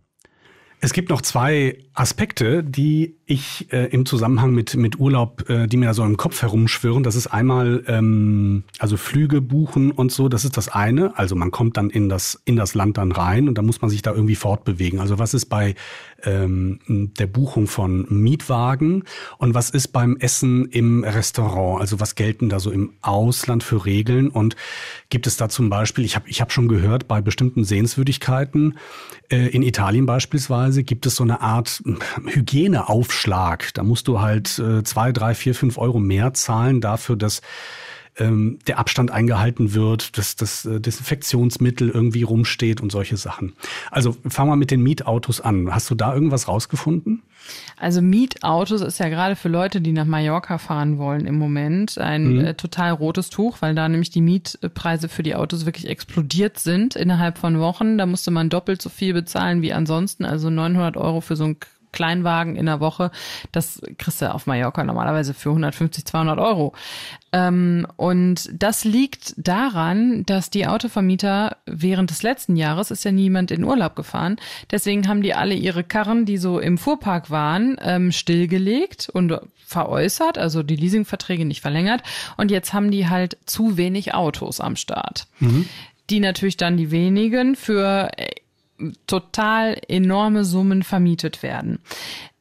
Es 0.79 0.93
gibt 0.93 1.09
noch 1.09 1.21
zwei 1.21 1.79
Aspekte, 1.93 2.63
die 2.63 3.16
ich 3.29 3.71
äh, 3.73 3.87
im 3.87 4.05
Zusammenhang 4.05 4.53
mit, 4.53 4.75
mit 4.75 4.99
Urlaub, 4.99 5.49
äh, 5.49 5.67
die 5.67 5.75
mir 5.75 5.87
da 5.87 5.93
so 5.93 6.03
im 6.03 6.15
Kopf 6.15 6.41
herumschwirren. 6.41 7.03
Das 7.03 7.15
ist 7.15 7.27
einmal, 7.27 7.83
ähm, 7.87 8.63
also 8.79 8.95
Flüge 8.95 9.41
buchen 9.41 9.91
und 9.91 10.13
so, 10.13 10.29
das 10.29 10.45
ist 10.45 10.55
das 10.55 10.69
eine. 10.69 11.17
Also 11.19 11.35
man 11.35 11.51
kommt 11.51 11.75
dann 11.75 11.89
in 11.89 12.07
das, 12.07 12.41
in 12.45 12.55
das 12.55 12.73
Land 12.73 12.97
dann 12.97 13.11
rein 13.11 13.49
und 13.49 13.57
da 13.57 13.61
muss 13.61 13.81
man 13.81 13.89
sich 13.89 14.01
da 14.01 14.13
irgendwie 14.13 14.35
fortbewegen. 14.35 15.01
Also 15.01 15.19
was 15.19 15.33
ist 15.33 15.47
bei 15.47 15.75
ähm, 16.23 16.79
der 16.87 17.27
Buchung 17.27 17.67
von 17.67 18.05
Mietwagen 18.09 19.03
und 19.37 19.53
was 19.53 19.71
ist 19.71 19.89
beim 19.89 20.15
Essen 20.15 20.65
im 20.67 21.03
Restaurant? 21.03 21.81
Also 21.81 21.99
was 21.99 22.15
gelten 22.15 22.47
da 22.47 22.61
so 22.61 22.71
im 22.71 22.93
Ausland 23.01 23.61
für 23.61 23.85
Regeln 23.85 24.29
und 24.29 24.55
gibt 25.09 25.27
es 25.27 25.35
da 25.35 25.49
zum 25.49 25.69
Beispiel, 25.69 26.05
ich 26.05 26.15
habe 26.15 26.29
ich 26.29 26.39
hab 26.39 26.53
schon 26.53 26.69
gehört, 26.69 27.09
bei 27.09 27.19
bestimmten 27.19 27.65
Sehenswürdigkeiten 27.65 28.77
äh, 29.29 29.47
in 29.49 29.63
Italien 29.63 30.05
beispielsweise 30.05 30.83
gibt 30.83 31.05
es 31.05 31.17
so 31.17 31.23
eine 31.23 31.41
Art 31.41 31.83
Hygieneaufschlag. 32.25 33.16
Da 33.77 33.83
musst 33.83 34.07
du 34.07 34.21
halt 34.21 34.59
äh, 34.59 34.83
zwei, 34.83 35.11
drei, 35.11 35.35
vier, 35.35 35.55
fünf 35.55 35.77
Euro 35.77 35.99
mehr 35.99 36.33
zahlen 36.33 36.81
dafür, 36.81 37.15
dass 37.15 37.41
ähm, 38.19 38.59
der 38.67 38.79
Abstand 38.79 39.11
eingehalten 39.11 39.73
wird, 39.73 40.17
dass 40.17 40.35
das 40.35 40.65
äh, 40.65 40.79
Desinfektionsmittel 40.79 41.89
irgendwie 41.89 42.23
rumsteht 42.23 42.81
und 42.81 42.91
solche 42.91 43.17
Sachen. 43.17 43.53
Also 43.91 44.15
fang 44.27 44.47
mal 44.47 44.55
mit 44.55 44.71
den 44.71 44.81
Mietautos 44.81 45.41
an. 45.41 45.73
Hast 45.73 45.89
du 45.89 45.95
da 45.95 46.13
irgendwas 46.13 46.47
rausgefunden? 46.47 47.23
Also 47.77 48.01
Mietautos 48.01 48.81
ist 48.81 48.99
ja 48.99 49.09
gerade 49.09 49.35
für 49.35 49.49
Leute, 49.49 49.79
die 49.79 49.93
nach 49.93 50.05
Mallorca 50.05 50.57
fahren 50.57 50.97
wollen 50.97 51.25
im 51.25 51.37
Moment 51.37 51.97
ein 51.97 52.33
mhm. 52.33 52.45
äh, 52.45 52.53
total 52.55 52.91
rotes 52.91 53.29
Tuch, 53.29 53.57
weil 53.61 53.75
da 53.75 53.87
nämlich 53.87 54.09
die 54.09 54.21
Mietpreise 54.21 55.07
für 55.07 55.23
die 55.23 55.35
Autos 55.35 55.65
wirklich 55.65 55.87
explodiert 55.87 56.59
sind 56.59 56.95
innerhalb 56.95 57.37
von 57.37 57.59
Wochen. 57.59 57.97
Da 57.97 58.05
musste 58.05 58.31
man 58.31 58.49
doppelt 58.49 58.81
so 58.81 58.89
viel 58.89 59.13
bezahlen 59.13 59.61
wie 59.61 59.73
ansonsten, 59.73 60.25
also 60.25 60.49
900 60.49 60.97
Euro 60.97 61.21
für 61.21 61.35
so 61.35 61.45
ein 61.45 61.57
Kleinwagen 61.91 62.55
in 62.55 62.65
der 62.65 62.79
Woche, 62.79 63.11
das 63.51 63.81
kriegst 63.97 64.21
du 64.21 64.33
auf 64.33 64.45
Mallorca 64.47 64.83
normalerweise 64.83 65.33
für 65.33 65.49
150, 65.49 66.05
200 66.05 66.39
Euro. 66.39 66.73
Ähm, 67.31 67.87
und 67.95 68.49
das 68.53 68.83
liegt 68.83 69.33
daran, 69.37 70.23
dass 70.25 70.49
die 70.49 70.67
Autovermieter 70.67 71.57
während 71.65 72.09
des 72.09 72.23
letzten 72.23 72.55
Jahres 72.55 72.91
ist 72.91 73.03
ja 73.03 73.11
niemand 73.11 73.51
in 73.51 73.63
Urlaub 73.63 73.95
gefahren. 73.95 74.37
Deswegen 74.71 75.07
haben 75.07 75.21
die 75.21 75.33
alle 75.33 75.53
ihre 75.53 75.83
Karren, 75.83 76.25
die 76.25 76.37
so 76.37 76.59
im 76.59 76.77
Fuhrpark 76.77 77.29
waren, 77.29 77.77
ähm, 77.81 78.11
stillgelegt 78.11 79.09
und 79.09 79.39
veräußert, 79.65 80.37
also 80.37 80.63
die 80.63 80.77
Leasingverträge 80.77 81.45
nicht 81.45 81.61
verlängert. 81.61 82.01
Und 82.37 82.51
jetzt 82.51 82.73
haben 82.73 82.89
die 82.89 83.09
halt 83.09 83.37
zu 83.45 83.77
wenig 83.77 84.13
Autos 84.13 84.61
am 84.61 84.75
Start. 84.75 85.27
Mhm. 85.39 85.67
Die 86.09 86.21
natürlich 86.21 86.55
dann 86.55 86.77
die 86.77 86.89
wenigen 86.89 87.57
für 87.57 88.09
total 89.07 89.77
enorme 89.87 90.43
Summen 90.45 90.83
vermietet 90.83 91.43
werden. 91.43 91.79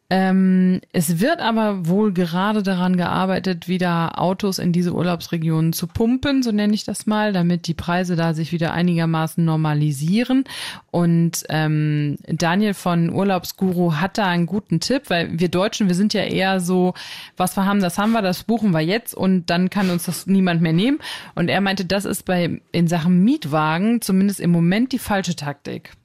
Ähm, 0.08 0.80
es 0.92 1.18
wird 1.18 1.40
aber 1.40 1.88
wohl 1.88 2.12
gerade 2.12 2.62
daran 2.62 2.96
gearbeitet, 2.96 3.66
wieder 3.66 4.20
Autos 4.20 4.60
in 4.60 4.70
diese 4.72 4.94
Urlaubsregionen 4.94 5.72
zu 5.72 5.88
pumpen, 5.88 6.44
so 6.44 6.52
nenne 6.52 6.74
ich 6.74 6.84
das 6.84 7.06
mal, 7.06 7.32
damit 7.32 7.66
die 7.66 7.74
Preise 7.74 8.14
da 8.14 8.32
sich 8.32 8.52
wieder 8.52 8.72
einigermaßen 8.72 9.44
normalisieren. 9.44 10.44
Und 10.92 11.42
ähm, 11.48 12.18
Daniel 12.28 12.74
von 12.74 13.10
Urlaubsguru 13.10 13.94
hat 13.94 14.16
da 14.16 14.26
einen 14.26 14.46
guten 14.46 14.78
Tipp, 14.78 15.10
weil 15.10 15.40
wir 15.40 15.48
Deutschen, 15.48 15.88
wir 15.88 15.96
sind 15.96 16.14
ja 16.14 16.22
eher 16.22 16.60
so, 16.60 16.94
was 17.36 17.56
wir 17.56 17.66
haben, 17.66 17.80
das 17.80 17.98
haben 17.98 18.12
wir, 18.12 18.22
das 18.22 18.44
buchen 18.44 18.70
wir 18.70 18.82
jetzt 18.82 19.12
und 19.12 19.46
dann 19.50 19.70
kann 19.70 19.90
uns 19.90 20.04
das 20.04 20.28
niemand 20.28 20.62
mehr 20.62 20.72
nehmen. 20.72 21.00
Und 21.34 21.48
er 21.48 21.60
meinte, 21.60 21.84
das 21.84 22.04
ist 22.04 22.24
bei 22.24 22.60
in 22.70 22.86
Sachen 22.86 23.24
Mietwagen 23.24 24.00
zumindest 24.02 24.38
im 24.38 24.52
Moment 24.52 24.92
die 24.92 25.00
falsche 25.00 25.34
Taktik. 25.34 25.96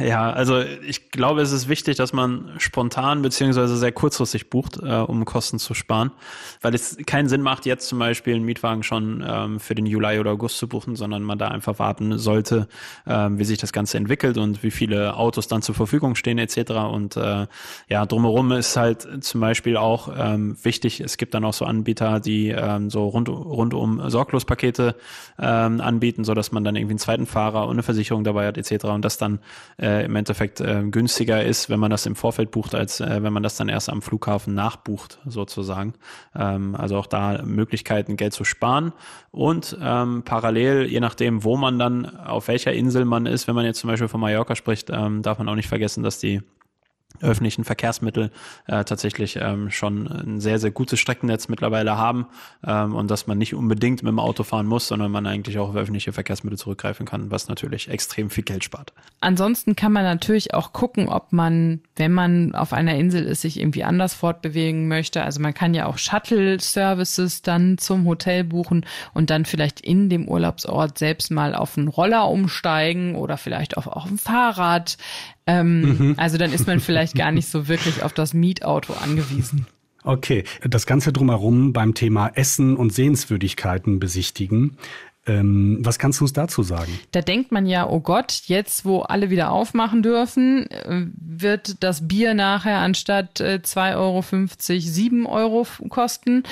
Ja, 0.00 0.30
also 0.30 0.60
ich 0.60 1.10
glaube, 1.10 1.40
es 1.40 1.52
ist 1.52 1.68
wichtig, 1.68 1.96
dass 1.96 2.12
man 2.12 2.52
spontan 2.58 3.22
beziehungsweise 3.22 3.76
sehr 3.76 3.92
kurzfristig 3.92 4.50
bucht, 4.50 4.78
äh, 4.82 4.96
um 4.96 5.24
Kosten 5.24 5.58
zu 5.58 5.74
sparen, 5.74 6.12
weil 6.60 6.74
es 6.74 6.96
keinen 7.06 7.28
Sinn 7.28 7.42
macht, 7.42 7.66
jetzt 7.66 7.88
zum 7.88 7.98
Beispiel 7.98 8.34
einen 8.34 8.44
Mietwagen 8.44 8.82
schon 8.82 9.24
ähm, 9.26 9.60
für 9.60 9.74
den 9.74 9.86
Juli 9.86 10.18
oder 10.18 10.32
August 10.32 10.58
zu 10.58 10.68
buchen, 10.68 10.96
sondern 10.96 11.22
man 11.22 11.38
da 11.38 11.48
einfach 11.48 11.78
warten 11.78 12.18
sollte, 12.18 12.68
ähm, 13.06 13.38
wie 13.38 13.44
sich 13.44 13.58
das 13.58 13.72
Ganze 13.72 13.98
entwickelt 13.98 14.38
und 14.38 14.62
wie 14.62 14.70
viele 14.70 15.16
Autos 15.16 15.48
dann 15.48 15.62
zur 15.62 15.74
Verfügung 15.74 16.14
stehen 16.14 16.38
etc. 16.38 16.70
Und 16.92 17.16
äh, 17.16 17.46
ja, 17.88 18.06
drumherum 18.06 18.52
ist 18.52 18.76
halt 18.76 19.24
zum 19.24 19.40
Beispiel 19.40 19.76
auch 19.76 20.08
ähm, 20.16 20.56
wichtig, 20.62 21.00
es 21.00 21.16
gibt 21.16 21.34
dann 21.34 21.44
auch 21.44 21.54
so 21.54 21.64
Anbieter, 21.64 22.20
die 22.20 22.48
ähm, 22.48 22.90
so 22.90 23.08
rund, 23.08 23.28
rundum 23.28 24.08
Sorglospakete 24.08 24.94
ähm, 25.38 25.80
anbieten, 25.80 26.24
so 26.24 26.34
dass 26.34 26.52
man 26.52 26.64
dann 26.64 26.76
irgendwie 26.76 26.92
einen 26.92 26.98
zweiten 26.98 27.26
Fahrer 27.26 27.64
und 27.66 27.72
eine 27.72 27.82
Versicherung 27.82 28.24
dabei 28.24 28.46
hat 28.46 28.58
etc. 28.58 28.84
und 28.84 29.04
das 29.04 29.18
dann 29.18 29.40
äh, 29.80 30.04
im 30.04 30.16
Endeffekt 30.16 30.60
äh, 30.60 30.82
günstiger 30.90 31.44
ist, 31.44 31.70
wenn 31.70 31.80
man 31.80 31.90
das 31.90 32.06
im 32.06 32.14
Vorfeld 32.14 32.50
bucht, 32.50 32.74
als 32.74 33.00
äh, 33.00 33.22
wenn 33.22 33.32
man 33.32 33.42
das 33.42 33.56
dann 33.56 33.68
erst 33.68 33.90
am 33.90 34.02
Flughafen 34.02 34.54
nachbucht, 34.54 35.18
sozusagen. 35.26 35.94
Ähm, 36.34 36.74
also 36.74 36.96
auch 36.96 37.06
da 37.06 37.42
Möglichkeiten, 37.42 38.16
Geld 38.16 38.32
zu 38.32 38.44
sparen 38.44 38.92
und 39.30 39.76
ähm, 39.80 40.22
parallel, 40.24 40.86
je 40.86 41.00
nachdem, 41.00 41.44
wo 41.44 41.56
man 41.56 41.78
dann, 41.78 42.06
auf 42.06 42.48
welcher 42.48 42.72
Insel 42.72 43.04
man 43.04 43.26
ist, 43.26 43.48
wenn 43.48 43.54
man 43.54 43.64
jetzt 43.64 43.80
zum 43.80 43.88
Beispiel 43.88 44.08
von 44.08 44.20
Mallorca 44.20 44.54
spricht, 44.56 44.90
ähm, 44.90 45.22
darf 45.22 45.38
man 45.38 45.48
auch 45.48 45.54
nicht 45.54 45.68
vergessen, 45.68 46.02
dass 46.02 46.18
die 46.18 46.42
öffentlichen 47.20 47.64
Verkehrsmittel 47.64 48.30
äh, 48.66 48.84
tatsächlich 48.84 49.38
ähm, 49.40 49.70
schon 49.70 50.06
ein 50.06 50.40
sehr, 50.40 50.58
sehr 50.58 50.70
gutes 50.70 51.00
Streckennetz 51.00 51.48
mittlerweile 51.48 51.96
haben 51.96 52.26
ähm, 52.64 52.94
und 52.94 53.10
dass 53.10 53.26
man 53.26 53.38
nicht 53.38 53.54
unbedingt 53.54 54.02
mit 54.02 54.10
dem 54.10 54.18
Auto 54.18 54.44
fahren 54.44 54.66
muss, 54.66 54.88
sondern 54.88 55.10
man 55.10 55.26
eigentlich 55.26 55.58
auch 55.58 55.70
auf 55.70 55.76
öffentliche 55.76 56.12
Verkehrsmittel 56.12 56.58
zurückgreifen 56.58 57.06
kann, 57.06 57.30
was 57.30 57.48
natürlich 57.48 57.88
extrem 57.88 58.30
viel 58.30 58.44
Geld 58.44 58.62
spart. 58.62 58.92
Ansonsten 59.20 59.74
kann 59.74 59.92
man 59.92 60.04
natürlich 60.04 60.54
auch 60.54 60.72
gucken, 60.72 61.08
ob 61.08 61.32
man, 61.32 61.80
wenn 61.96 62.12
man 62.12 62.54
auf 62.54 62.72
einer 62.72 62.94
Insel 62.94 63.24
ist, 63.24 63.42
sich 63.42 63.58
irgendwie 63.58 63.84
anders 63.84 64.14
fortbewegen 64.14 64.86
möchte. 64.86 65.22
Also 65.22 65.40
man 65.40 65.54
kann 65.54 65.74
ja 65.74 65.86
auch 65.86 65.98
Shuttle-Services 65.98 67.42
dann 67.42 67.78
zum 67.78 68.06
Hotel 68.06 68.44
buchen 68.44 68.86
und 69.12 69.30
dann 69.30 69.44
vielleicht 69.44 69.80
in 69.80 70.08
dem 70.08 70.28
Urlaubsort 70.28 70.98
selbst 70.98 71.30
mal 71.30 71.54
auf 71.54 71.76
einen 71.76 71.88
Roller 71.88 72.28
umsteigen 72.28 73.16
oder 73.16 73.36
vielleicht 73.38 73.76
auch 73.76 73.86
auf 73.86 74.04
ein 74.06 74.18
Fahrrad. 74.18 74.98
Ähm, 75.48 75.80
mhm. 75.80 76.14
Also 76.18 76.36
dann 76.36 76.52
ist 76.52 76.66
man 76.66 76.78
vielleicht 76.78 77.14
gar 77.14 77.32
nicht 77.32 77.48
so 77.48 77.68
wirklich 77.68 78.02
auf 78.02 78.12
das 78.12 78.34
Mietauto 78.34 78.92
angewiesen. 78.92 79.66
Okay, 80.04 80.44
das 80.62 80.86
Ganze 80.86 81.12
drumherum 81.12 81.72
beim 81.72 81.94
Thema 81.94 82.28
Essen 82.28 82.76
und 82.76 82.92
Sehenswürdigkeiten 82.92 83.98
besichtigen. 83.98 84.76
Ähm, 85.28 85.78
was 85.80 85.98
kannst 85.98 86.20
du 86.20 86.24
uns 86.24 86.32
dazu 86.32 86.62
sagen? 86.62 86.98
Da 87.12 87.20
denkt 87.20 87.52
man 87.52 87.66
ja, 87.66 87.86
oh 87.86 88.00
Gott, 88.00 88.42
jetzt 88.46 88.86
wo 88.86 89.00
alle 89.00 89.28
wieder 89.28 89.52
aufmachen 89.52 90.02
dürfen, 90.02 90.70
äh, 90.70 91.06
wird 91.14 91.82
das 91.82 92.08
Bier 92.08 92.32
nachher 92.32 92.78
anstatt 92.78 93.40
äh, 93.40 93.60
2,50 93.62 93.96
Euro 93.96 94.22
7 94.80 95.26
Euro 95.26 95.66
kosten. 95.90 96.44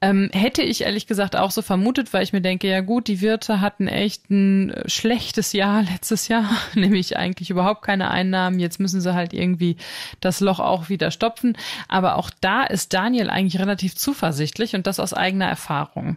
Ähm, 0.00 0.28
hätte 0.32 0.62
ich 0.62 0.82
ehrlich 0.82 1.06
gesagt 1.06 1.36
auch 1.36 1.52
so 1.52 1.62
vermutet, 1.62 2.12
weil 2.12 2.24
ich 2.24 2.32
mir 2.32 2.40
denke, 2.40 2.68
ja 2.68 2.80
gut, 2.80 3.06
die 3.06 3.20
Wirte 3.20 3.60
hatten 3.60 3.86
echt 3.86 4.28
ein 4.28 4.70
äh, 4.70 4.88
schlechtes 4.88 5.52
Jahr 5.52 5.82
letztes 5.92 6.26
Jahr, 6.26 6.50
nämlich 6.74 7.16
eigentlich 7.16 7.50
überhaupt 7.50 7.82
keine 7.82 8.10
Einnahmen. 8.10 8.58
Jetzt 8.58 8.80
müssen 8.80 9.00
sie 9.00 9.14
halt 9.14 9.32
irgendwie 9.34 9.76
das 10.20 10.40
Loch 10.40 10.58
auch 10.58 10.88
wieder 10.88 11.12
stopfen. 11.12 11.56
Aber 11.86 12.16
auch 12.16 12.30
da 12.40 12.64
ist 12.64 12.92
Daniel 12.92 13.30
eigentlich 13.30 13.60
relativ 13.60 13.94
zuversichtlich 13.94 14.74
und 14.74 14.88
das 14.88 14.98
aus 14.98 15.14
eigener 15.14 15.46
Erfahrung 15.46 16.16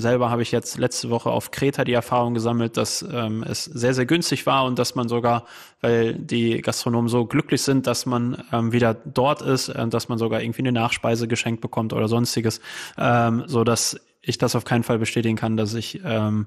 selber 0.00 0.30
habe 0.30 0.42
ich 0.42 0.52
jetzt 0.52 0.78
letzte 0.78 1.10
Woche 1.10 1.30
auf 1.30 1.50
Kreta 1.50 1.84
die 1.84 1.92
Erfahrung 1.92 2.34
gesammelt, 2.34 2.76
dass 2.76 3.02
ähm, 3.02 3.42
es 3.42 3.64
sehr, 3.64 3.94
sehr 3.94 4.06
günstig 4.06 4.46
war 4.46 4.64
und 4.64 4.78
dass 4.78 4.94
man 4.94 5.08
sogar, 5.08 5.46
weil 5.80 6.14
die 6.14 6.60
Gastronomen 6.60 7.08
so 7.08 7.26
glücklich 7.26 7.62
sind, 7.62 7.86
dass 7.86 8.06
man 8.06 8.42
ähm, 8.52 8.72
wieder 8.72 8.94
dort 8.94 9.42
ist, 9.42 9.68
äh, 9.68 9.88
dass 9.88 10.08
man 10.08 10.18
sogar 10.18 10.42
irgendwie 10.42 10.62
eine 10.62 10.72
Nachspeise 10.72 11.28
geschenkt 11.28 11.60
bekommt 11.60 11.92
oder 11.92 12.08
sonstiges, 12.08 12.60
ähm, 12.98 13.44
so 13.46 13.64
dass 13.64 14.00
ich 14.22 14.38
das 14.38 14.54
auf 14.54 14.64
keinen 14.64 14.84
Fall 14.84 14.98
bestätigen 14.98 15.36
kann, 15.36 15.56
dass 15.56 15.74
ich 15.74 16.00
ähm, 16.04 16.46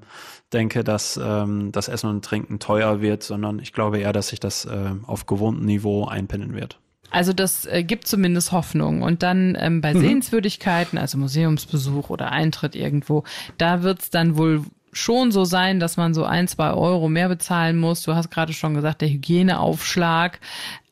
denke, 0.52 0.82
dass 0.82 1.20
ähm, 1.22 1.72
das 1.72 1.88
Essen 1.88 2.08
und 2.08 2.24
Trinken 2.24 2.58
teuer 2.58 3.02
wird, 3.02 3.22
sondern 3.22 3.58
ich 3.58 3.72
glaube 3.72 3.98
eher, 3.98 4.12
dass 4.12 4.28
sich 4.28 4.40
das 4.40 4.64
äh, 4.64 4.92
auf 5.06 5.26
gewohntem 5.26 5.66
Niveau 5.66 6.06
einpendeln 6.06 6.54
wird. 6.54 6.78
Also 7.10 7.32
das 7.32 7.66
äh, 7.66 7.82
gibt 7.82 8.06
zumindest 8.06 8.52
Hoffnung. 8.52 9.02
Und 9.02 9.22
dann 9.22 9.56
ähm, 9.58 9.80
bei 9.80 9.94
mhm. 9.94 10.00
Sehenswürdigkeiten, 10.00 10.98
also 10.98 11.18
Museumsbesuch 11.18 12.10
oder 12.10 12.32
Eintritt 12.32 12.74
irgendwo, 12.74 13.24
da 13.58 13.82
wird's 13.82 14.10
dann 14.10 14.36
wohl 14.36 14.64
schon 14.96 15.30
so 15.30 15.44
sein, 15.44 15.78
dass 15.78 15.96
man 15.96 16.14
so 16.14 16.24
ein, 16.24 16.48
zwei 16.48 16.70
Euro 16.70 17.08
mehr 17.08 17.28
bezahlen 17.28 17.76
muss. 17.76 18.02
Du 18.02 18.14
hast 18.14 18.30
gerade 18.30 18.52
schon 18.52 18.74
gesagt, 18.74 19.02
der 19.02 19.08
Hygieneaufschlag. 19.08 20.40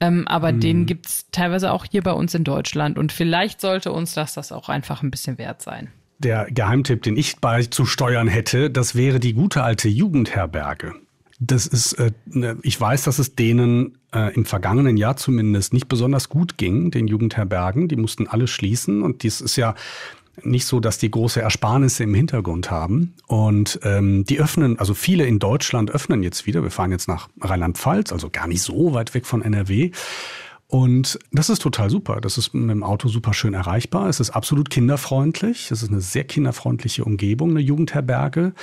Ähm, 0.00 0.28
aber 0.28 0.52
mhm. 0.52 0.60
den 0.60 0.86
gibt's 0.86 1.26
teilweise 1.32 1.72
auch 1.72 1.86
hier 1.90 2.02
bei 2.02 2.12
uns 2.12 2.34
in 2.34 2.44
Deutschland. 2.44 2.98
Und 2.98 3.12
vielleicht 3.12 3.60
sollte 3.60 3.92
uns 3.92 4.14
das 4.14 4.34
das 4.34 4.52
auch 4.52 4.68
einfach 4.68 5.02
ein 5.02 5.10
bisschen 5.10 5.38
wert 5.38 5.62
sein. 5.62 5.90
Der 6.18 6.46
Geheimtipp, 6.50 7.02
den 7.02 7.16
ich 7.16 7.36
beizusteuern 7.40 8.28
hätte, 8.28 8.70
das 8.70 8.94
wäre 8.94 9.20
die 9.20 9.32
gute 9.32 9.62
alte 9.62 9.88
Jugendherberge. 9.88 10.94
Das 11.40 11.66
ist, 11.66 11.94
äh, 11.94 12.12
ne, 12.26 12.56
ich 12.62 12.80
weiß, 12.80 13.04
dass 13.04 13.18
es 13.18 13.34
denen 13.34 13.98
äh, 14.12 14.34
im 14.34 14.44
vergangenen 14.44 14.96
Jahr 14.96 15.16
zumindest 15.16 15.72
nicht 15.72 15.88
besonders 15.88 16.28
gut 16.28 16.58
ging, 16.58 16.90
den 16.90 17.08
Jugendherbergen. 17.08 17.88
Die 17.88 17.96
mussten 17.96 18.28
alle 18.28 18.46
schließen 18.46 19.02
und 19.02 19.22
dies 19.22 19.40
ist 19.40 19.56
ja 19.56 19.74
nicht 20.42 20.66
so, 20.66 20.80
dass 20.80 20.98
die 20.98 21.10
große 21.10 21.40
Ersparnisse 21.40 22.04
im 22.04 22.14
Hintergrund 22.14 22.70
haben. 22.70 23.14
Und 23.26 23.78
ähm, 23.82 24.24
die 24.24 24.40
öffnen, 24.40 24.78
also 24.78 24.94
viele 24.94 25.26
in 25.26 25.38
Deutschland 25.38 25.90
öffnen 25.90 26.22
jetzt 26.22 26.46
wieder. 26.46 26.62
Wir 26.62 26.70
fahren 26.70 26.90
jetzt 26.90 27.08
nach 27.08 27.28
Rheinland-Pfalz, 27.40 28.12
also 28.12 28.30
gar 28.30 28.48
nicht 28.48 28.62
so 28.62 28.94
weit 28.94 29.14
weg 29.14 29.26
von 29.26 29.42
NRW. 29.42 29.92
Und 30.66 31.18
das 31.30 31.50
ist 31.50 31.62
total 31.62 31.90
super. 31.90 32.20
Das 32.20 32.38
ist 32.38 32.52
mit 32.54 32.70
dem 32.70 32.82
Auto 32.82 33.08
super 33.08 33.32
schön 33.32 33.54
erreichbar. 33.54 34.08
Es 34.08 34.18
ist 34.18 34.30
absolut 34.30 34.70
kinderfreundlich. 34.70 35.70
Es 35.70 35.82
ist 35.82 35.90
eine 35.90 36.00
sehr 36.00 36.24
kinderfreundliche 36.24 37.04
Umgebung, 37.04 37.50
eine 37.50 37.60
Jugendherberge. 37.60 38.54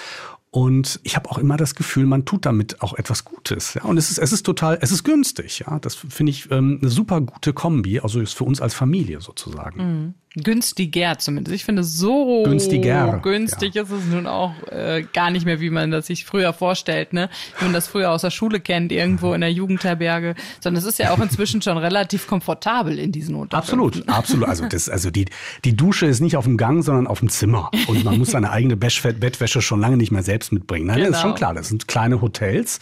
Und 0.53 1.00
ich 1.03 1.15
habe 1.15 1.31
auch 1.31 1.38
immer 1.38 1.55
das 1.55 1.75
Gefühl, 1.75 2.05
man 2.05 2.25
tut 2.25 2.46
damit 2.46 2.81
auch 2.81 2.93
etwas 2.93 3.24
Gutes. 3.24 3.74
Ja? 3.74 3.84
Und 3.84 3.98
es 3.98 4.12
ist, 4.12 4.17
es 4.17 4.34
ist 4.34 4.46
total, 4.46 4.77
es 4.81 4.91
ist 4.91 5.05
günstig. 5.05 5.60
Ja, 5.60 5.79
das 5.79 5.96
finde 5.96 6.29
ich 6.31 6.51
ähm, 6.51 6.79
eine 6.81 6.91
super 6.91 7.22
gute 7.22 7.53
Kombi. 7.53 8.01
Also 8.01 8.20
ist 8.20 8.34
für 8.34 8.43
uns 8.43 8.60
als 8.60 8.74
Familie 8.74 9.22
sozusagen. 9.22 9.77
Mhm. 9.77 10.13
Günstiger 10.36 11.17
zumindest. 11.17 11.53
Ich 11.53 11.65
finde, 11.65 11.84
so 11.84 12.43
Günstiger, 12.43 13.20
günstig 13.22 13.75
ja. 13.75 13.84
ist 13.84 13.91
es 13.91 14.05
nun 14.05 14.27
auch 14.27 14.53
äh, 14.70 15.03
gar 15.13 15.29
nicht 15.29 15.46
mehr, 15.46 15.60
wie 15.60 15.70
man 15.70 15.91
das 15.91 16.08
sich 16.08 16.24
früher 16.24 16.53
vorstellt, 16.53 17.12
ne? 17.12 17.29
Wie 17.60 17.65
man 17.65 17.74
das 17.74 17.89
früher 17.89 18.12
aus 18.12 18.22
der 18.22 18.29
Schule 18.29 18.62
kennt, 18.62 18.93
irgendwo 18.93 19.34
in 19.34 19.41
der 19.41 19.51
Jugendherberge. 19.51 20.36
Sondern 20.62 20.81
es 20.81 20.88
ist 20.88 21.00
ja 21.00 21.12
auch 21.12 21.20
inzwischen 21.20 21.62
schon 21.62 21.77
relativ 21.77 22.27
komfortabel 22.27 22.98
in 22.98 23.12
diesen 23.12 23.36
Unterkünften. 23.36 23.79
Absolut, 23.79 24.08
absolut. 24.08 24.48
Also 24.48 24.67
das, 24.70 24.88
also 24.88 25.12
die, 25.12 25.25
die 25.65 25.75
Dusche 25.75 26.05
ist 26.05 26.22
nicht 26.22 26.38
auf 26.38 26.46
dem 26.46 26.55
Gang, 26.55 26.81
sondern 26.81 27.08
auf 27.08 27.20
dem 27.20 27.27
Zimmer. 27.27 27.70
Und 27.88 28.05
man 28.05 28.17
muss 28.17 28.31
seine 28.31 28.51
eigene 28.51 28.77
Bettwäsche 28.77 29.62
schon 29.62 29.81
lange 29.81 29.98
nicht 29.98 30.12
mehr 30.12 30.24
selbst 30.24 30.40
mitbringen. 30.50 30.88
Nein, 30.88 30.98
genau. 30.98 31.10
das 31.10 31.17
ist 31.17 31.21
schon 31.21 31.29
genau. 31.31 31.38
klar. 31.38 31.53
Das 31.53 31.67
sind 31.67 31.88
kleine 31.88 32.21
Hotels. 32.21 32.79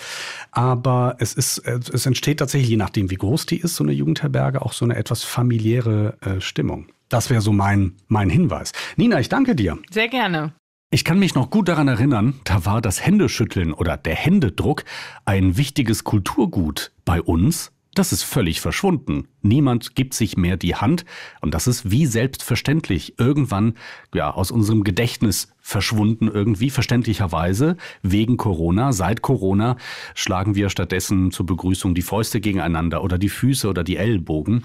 Aber 0.52 1.16
es 1.20 1.34
ist, 1.34 1.58
es 1.60 2.06
entsteht 2.06 2.40
tatsächlich, 2.40 2.70
je 2.70 2.78
nachdem, 2.78 3.10
wie 3.10 3.16
groß 3.16 3.48
die 3.48 3.60
ist, 3.60 3.76
so 3.76 3.84
eine 3.84 3.94
Jugendherberge, 3.94 4.62
auch 4.62 4.74
so 4.74 4.86
eine 4.86 4.96
etwas 4.96 5.24
familiäre 5.24 6.18
äh, 6.22 6.42
Stimmung. 6.42 6.88
Das 7.10 7.30
wäre 7.30 7.42
so 7.42 7.52
mein, 7.52 7.96
mein 8.08 8.30
Hinweis. 8.30 8.72
Nina, 8.96 9.20
ich 9.20 9.30
danke 9.30 9.56
dir. 9.56 9.80
Sehr 9.90 10.08
gerne. 10.08 10.54
Ich 10.92 11.04
kann 11.04 11.20
mich 11.20 11.36
noch 11.36 11.52
gut 11.52 11.68
daran 11.68 11.88
erinnern, 11.88 12.40
da 12.46 12.66
war 12.66 12.82
das 12.82 13.06
Händeschütteln 13.06 13.74
oder 13.74 13.96
der 13.96 14.16
Händedruck 14.16 14.86
ein 15.24 15.56
wichtiges 15.56 16.04
Kulturgut 16.04 16.92
bei 17.06 17.22
uns. 17.22 17.72
Das 17.94 18.12
ist 18.12 18.24
völlig 18.24 18.60
verschwunden. 18.60 19.28
Niemand 19.42 19.96
gibt 19.96 20.16
sich 20.16 20.36
mehr 20.36 20.58
die 20.58 20.76
Hand 20.76 21.06
und 21.42 21.54
das 21.54 21.68
ist 21.68 21.92
wie 21.92 22.08
selbstverständlich 22.08 23.20
irgendwann 23.20 23.76
ja 24.16 24.32
aus 24.32 24.50
unserem 24.50 24.84
Gedächtnis 24.84 25.52
verschwunden 25.70 26.28
irgendwie 26.28 26.72
verständlicherweise 26.72 27.78
wegen 28.02 28.38
Corona. 28.38 28.92
Seit 28.92 29.22
Corona 29.22 29.78
schlagen 30.16 30.56
wir 30.56 30.70
stattdessen 30.70 31.32
zur 31.32 31.46
Begrüßung 31.46 31.94
die 31.94 32.02
Fäuste 32.02 32.42
gegeneinander 32.42 33.04
oder 33.04 33.20
die 33.20 33.30
Füße 33.30 33.70
oder 33.70 33.84
die 33.84 33.98
Ellbogen. 33.98 34.64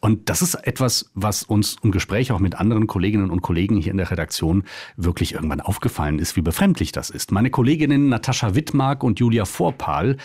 Und 0.00 0.28
das 0.30 0.42
ist 0.42 0.54
etwas, 0.54 1.10
was 1.14 1.42
uns 1.42 1.76
im 1.82 1.90
Gespräch 1.90 2.30
auch 2.30 2.38
mit 2.38 2.54
anderen 2.54 2.86
Kolleginnen 2.86 3.30
und 3.30 3.42
Kollegen 3.42 3.78
hier 3.78 3.90
in 3.90 3.96
der 3.98 4.10
Redaktion 4.10 4.62
wirklich 4.96 5.34
irgendwann 5.34 5.60
aufgefallen 5.60 6.20
ist, 6.20 6.36
wie 6.36 6.42
befremdlich 6.42 6.92
das 6.92 7.10
ist. 7.10 7.32
Meine 7.32 7.50
Kolleginnen 7.50 8.08
Natascha 8.08 8.54
Wittmark 8.54 9.02
und 9.02 9.18
Julia 9.18 9.46
Vorpal 9.46 10.18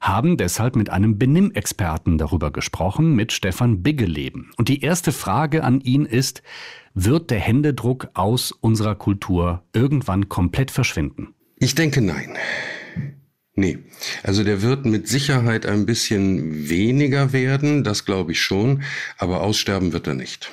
haben 0.00 0.36
deshalb 0.36 0.76
mit 0.76 0.88
einem 0.88 1.18
Benimmexperten 1.18 2.16
darüber 2.16 2.52
gesprochen, 2.52 3.14
mit 3.14 3.32
Stefan 3.32 3.82
Biggeleben. 3.82 4.50
Und 4.56 4.68
die 4.68 4.80
erste 4.80 5.12
Frage 5.12 5.64
an 5.64 5.80
ihn 5.80 6.06
ist, 6.06 6.42
wird 6.94 7.30
der 7.30 7.40
Händedruck 7.40 8.08
aus 8.14 8.52
unserer 8.52 8.94
Kultur 8.94 9.62
irgendwann 9.72 10.28
komplett 10.28 10.70
verschwinden? 10.70 11.34
Ich 11.58 11.74
denke 11.74 12.00
nein. 12.00 12.36
Nee, 13.56 13.78
also 14.24 14.42
der 14.42 14.62
wird 14.62 14.84
mit 14.84 15.06
Sicherheit 15.06 15.64
ein 15.64 15.86
bisschen 15.86 16.68
weniger 16.68 17.32
werden, 17.32 17.84
das 17.84 18.04
glaube 18.04 18.32
ich 18.32 18.40
schon, 18.40 18.82
aber 19.16 19.42
aussterben 19.42 19.92
wird 19.92 20.08
er 20.08 20.14
nicht. 20.14 20.50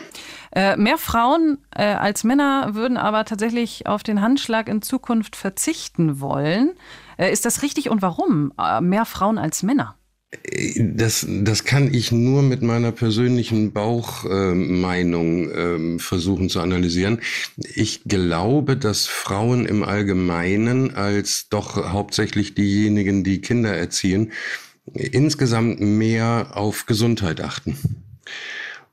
Äh, 0.51 0.75
mehr 0.75 0.97
Frauen 0.97 1.57
äh, 1.71 1.85
als 1.85 2.23
Männer 2.23 2.75
würden 2.75 2.97
aber 2.97 3.25
tatsächlich 3.25 3.87
auf 3.87 4.03
den 4.03 4.21
Handschlag 4.21 4.67
in 4.67 4.81
Zukunft 4.81 5.35
verzichten 5.35 6.19
wollen. 6.19 6.73
Äh, 7.17 7.31
ist 7.31 7.45
das 7.45 7.63
richtig 7.63 7.89
und 7.89 8.01
warum? 8.01 8.53
Äh, 8.59 8.81
mehr 8.81 9.05
Frauen 9.05 9.37
als 9.37 9.63
Männer? 9.63 9.95
Das, 10.77 11.27
das 11.27 11.65
kann 11.65 11.93
ich 11.93 12.13
nur 12.13 12.41
mit 12.41 12.61
meiner 12.61 12.93
persönlichen 12.93 13.73
Bauchmeinung 13.73 15.49
äh, 15.49 15.75
äh, 15.75 15.99
versuchen 15.99 16.49
zu 16.49 16.61
analysieren. 16.61 17.19
Ich 17.75 18.03
glaube, 18.05 18.77
dass 18.77 19.07
Frauen 19.07 19.65
im 19.65 19.83
Allgemeinen 19.83 20.95
als 20.95 21.49
doch 21.49 21.91
hauptsächlich 21.91 22.55
diejenigen, 22.55 23.25
die 23.25 23.41
Kinder 23.41 23.75
erziehen, 23.75 24.31
insgesamt 24.93 25.81
mehr 25.81 26.51
auf 26.55 26.85
Gesundheit 26.85 27.41
achten. 27.41 27.77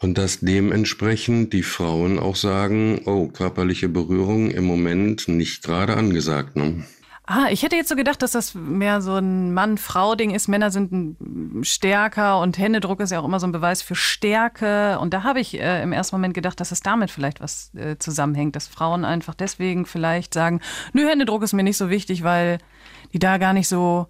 Und 0.01 0.19
dass 0.19 0.41
dementsprechend 0.41 1.53
die 1.53 1.63
Frauen 1.63 2.19
auch 2.19 2.37
sagen, 2.37 3.03
oh, 3.05 3.29
körperliche 3.29 3.89
Berührung 3.89 4.51
im 4.51 4.65
Moment 4.65 5.29
nicht 5.29 5.63
gerade 5.63 5.97
angesagt. 5.97 6.57
Ne? 6.57 6.85
Ah, 7.31 7.49
ich 7.51 7.63
hätte 7.63 7.77
jetzt 7.77 7.91
so 7.91 7.95
gedacht, 7.95 8.23
dass 8.23 8.31
das 8.31 8.55
mehr 8.55 9.03
so 9.03 9.17
ein 9.17 9.53
Mann-Frau-Ding 9.53 10.31
ist. 10.31 10.49
Männer 10.49 10.71
sind 10.71 11.19
stärker 11.61 12.41
und 12.41 12.57
Händedruck 12.57 13.01
ist 13.01 13.13
ja 13.13 13.21
auch 13.21 13.27
immer 13.27 13.39
so 13.39 13.47
ein 13.47 13.53
Beweis 13.53 13.83
für 13.83 13.95
Stärke. 13.95 14.99
Und 14.99 15.13
da 15.13 15.25
habe 15.25 15.39
ich 15.39 15.61
äh, 15.61 15.83
im 15.83 15.93
ersten 15.93 16.17
Moment 16.17 16.33
gedacht, 16.33 16.59
dass 16.59 16.73
es 16.73 16.81
damit 16.81 17.11
vielleicht 17.11 17.43
was 17.43 17.71
äh, 17.75 17.99
zusammenhängt, 17.99 18.57
dass 18.57 18.67
Frauen 18.67 19.05
einfach 19.05 19.35
deswegen 19.35 19.85
vielleicht 19.85 20.33
sagen, 20.33 20.63
nö, 20.95 21.07
Händedruck 21.07 21.43
ist 21.43 21.53
mir 21.53 21.63
nicht 21.63 21.77
so 21.77 21.91
wichtig, 21.91 22.25
weil 22.25 22.61
die 23.13 23.19
da 23.19 23.37
gar 23.37 23.53
nicht 23.53 23.69
so 23.69 24.07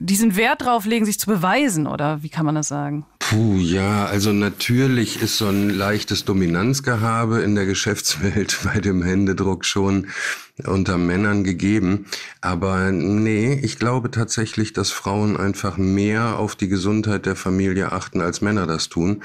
diesen 0.00 0.34
Wert 0.34 0.62
drauf 0.62 0.84
legen, 0.84 1.04
sich 1.04 1.20
zu 1.20 1.26
beweisen, 1.26 1.86
oder 1.86 2.24
wie 2.24 2.28
kann 2.28 2.44
man 2.44 2.56
das 2.56 2.66
sagen? 2.66 3.06
Puh, 3.20 3.56
ja, 3.56 4.06
also 4.06 4.32
natürlich 4.32 5.22
ist 5.22 5.38
so 5.38 5.46
ein 5.46 5.70
leichtes 5.70 6.24
Dominanzgehabe 6.24 7.40
in 7.40 7.54
der 7.54 7.66
Geschäftswelt 7.66 8.58
bei 8.64 8.80
dem 8.80 9.02
Händedruck 9.04 9.64
schon 9.64 10.08
unter 10.68 10.98
Männern 10.98 11.44
gegeben. 11.44 12.06
Aber 12.40 12.90
nee, 12.90 13.54
ich 13.62 13.78
glaube 13.78 14.10
tatsächlich, 14.10 14.72
dass 14.72 14.90
Frauen 14.90 15.36
einfach 15.36 15.76
mehr 15.76 16.38
auf 16.38 16.56
die 16.56 16.68
Gesundheit 16.68 17.26
der 17.26 17.36
Familie 17.36 17.92
achten, 17.92 18.20
als 18.20 18.40
Männer 18.40 18.66
das 18.66 18.88
tun. 18.88 19.22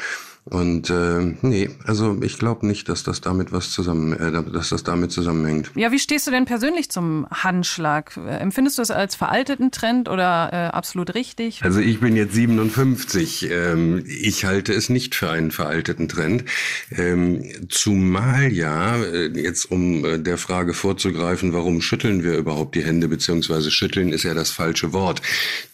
Und 0.49 0.89
äh, 0.89 1.35
nee, 1.41 1.69
also 1.85 2.17
ich 2.21 2.37
glaube 2.37 2.65
nicht, 2.65 2.89
dass 2.89 3.03
das 3.03 3.21
damit 3.21 3.51
was 3.51 3.71
zusammen, 3.71 4.13
äh, 4.13 4.31
dass 4.51 4.69
das 4.69 4.83
damit 4.83 5.11
zusammenhängt. 5.11 5.71
Ja, 5.75 5.91
wie 5.91 5.99
stehst 5.99 6.25
du 6.27 6.31
denn 6.31 6.45
persönlich 6.45 6.89
zum 6.89 7.27
Handschlag? 7.29 8.17
Empfindest 8.17 8.77
du 8.77 8.81
es 8.81 8.91
als 8.91 9.15
veralteten 9.15 9.71
Trend 9.71 10.09
oder 10.09 10.49
äh, 10.53 10.55
absolut 10.75 11.15
richtig? 11.15 11.63
Also 11.63 11.79
ich 11.79 11.99
bin 11.99 12.15
jetzt 12.15 12.33
57. 12.33 13.49
Ähm, 13.51 14.03
ich 14.07 14.45
halte 14.45 14.73
es 14.73 14.89
nicht 14.89 15.15
für 15.15 15.29
einen 15.29 15.51
veralteten 15.51 16.07
Trend. 16.07 16.45
Ähm, 16.91 17.43
zumal 17.69 18.51
ja, 18.51 18.97
äh, 18.97 19.27
jetzt 19.27 19.69
um 19.71 20.05
äh, 20.05 20.17
der 20.17 20.37
Frage 20.37 20.73
vorzugreifen, 20.73 21.53
warum 21.53 21.81
schütteln 21.81 22.23
wir 22.23 22.37
überhaupt 22.37 22.75
die 22.75 22.83
Hände, 22.83 23.07
beziehungsweise 23.07 23.71
schütteln 23.71 24.13
ist 24.13 24.23
ja 24.23 24.33
das 24.33 24.51
falsche 24.51 24.93
Wort. 24.93 25.21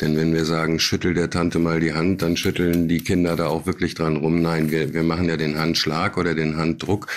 Denn 0.01 0.17
wenn 0.17 0.33
wir 0.33 0.45
sagen, 0.45 0.79
schüttel 0.79 1.13
der 1.13 1.29
Tante 1.29 1.59
mal 1.59 1.79
die 1.79 1.93
Hand, 1.93 2.21
dann 2.21 2.37
schütteln 2.37 2.87
die 2.87 2.99
Kinder 2.99 3.35
da 3.35 3.47
auch 3.47 3.65
wirklich 3.65 3.95
dran 3.95 4.17
rum. 4.17 4.41
Nein, 4.41 4.62
Wir, 4.71 4.93
wir 4.93 5.03
machen 5.03 5.29
ja 5.29 5.37
den 5.37 5.57
Handschlag 5.57 6.17
oder 6.17 6.33
den 6.33 6.57
Handdruck. 6.57 7.07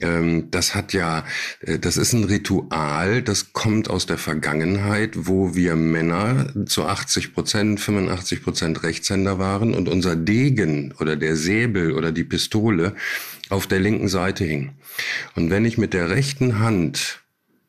Ähm, 0.00 0.50
das 0.50 0.74
hat 0.74 0.92
ja, 0.92 1.24
äh, 1.60 1.78
das 1.78 1.96
ist 1.96 2.12
ein 2.12 2.24
Ritual, 2.24 3.22
das 3.22 3.52
kommt 3.52 3.90
aus 3.90 4.06
der 4.06 4.18
Vergangenheit, 4.18 5.12
wo 5.14 5.54
wir 5.54 5.76
Männer 5.76 6.52
zu 6.66 6.84
80 6.84 7.34
Prozent, 7.34 7.80
85 7.80 8.42
Prozent 8.42 8.82
Rechtshänder 8.82 9.38
waren 9.38 9.74
und 9.74 9.88
unser 9.88 10.16
Degen 10.16 10.94
oder 11.00 11.16
der 11.16 11.36
Säbel 11.36 11.92
oder 11.92 12.12
die 12.12 12.24
Pistole 12.24 12.94
auf 13.48 13.66
der 13.66 13.80
linken 13.80 14.08
Seite 14.08 14.44
hing. 14.44 14.72
Und 15.34 15.50
wenn 15.50 15.64
ich 15.64 15.78
mit 15.78 15.94
der 15.94 16.10
rechten 16.10 16.58
Hand, 16.58 17.20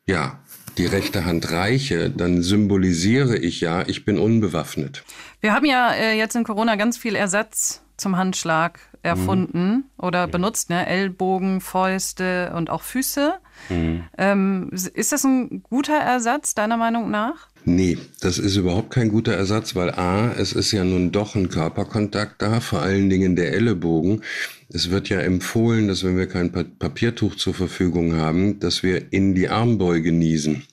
ja, 0.06 0.38
die 0.78 0.86
rechte 0.86 1.24
Hand 1.24 1.50
reiche, 1.50 2.10
dann 2.10 2.42
symbolisiere 2.42 3.36
ich 3.36 3.60
ja, 3.60 3.86
ich 3.86 4.04
bin 4.04 4.18
unbewaffnet. 4.18 5.04
Wir 5.40 5.52
haben 5.52 5.66
ja 5.66 5.92
äh, 5.92 6.16
jetzt 6.16 6.34
in 6.34 6.44
Corona 6.44 6.76
ganz 6.76 6.96
viel 6.96 7.14
Ersatz 7.14 7.82
zum 8.02 8.16
Handschlag 8.16 8.80
erfunden 9.02 9.70
mhm. 9.70 9.84
oder 9.98 10.26
benutzt, 10.28 10.70
ne? 10.70 10.86
Ellbogen, 10.86 11.60
Fäuste 11.60 12.52
und 12.54 12.70
auch 12.70 12.82
Füße. 12.82 13.34
Mhm. 13.68 14.04
Ähm, 14.16 14.70
ist 14.72 15.12
das 15.12 15.24
ein 15.24 15.62
guter 15.62 15.96
Ersatz 15.96 16.54
deiner 16.54 16.76
Meinung 16.76 17.10
nach? 17.10 17.48
Nee, 17.64 17.96
das 18.20 18.38
ist 18.38 18.56
überhaupt 18.56 18.90
kein 18.90 19.08
guter 19.08 19.34
Ersatz, 19.34 19.76
weil 19.76 19.90
A, 19.90 20.32
es 20.32 20.52
ist 20.52 20.72
ja 20.72 20.82
nun 20.82 21.12
doch 21.12 21.36
ein 21.36 21.48
Körperkontakt 21.48 22.42
da, 22.42 22.60
vor 22.60 22.82
allen 22.82 23.08
Dingen 23.08 23.36
der 23.36 23.52
Ellenbogen. 23.52 24.22
Es 24.68 24.90
wird 24.90 25.08
ja 25.08 25.20
empfohlen, 25.20 25.86
dass 25.86 26.02
wenn 26.02 26.16
wir 26.16 26.26
kein 26.26 26.50
Papiertuch 26.50 27.36
zur 27.36 27.54
Verfügung 27.54 28.16
haben, 28.16 28.58
dass 28.58 28.82
wir 28.82 29.12
in 29.12 29.34
die 29.34 29.48
Armbeuge 29.48 30.10
niesen 30.10 30.64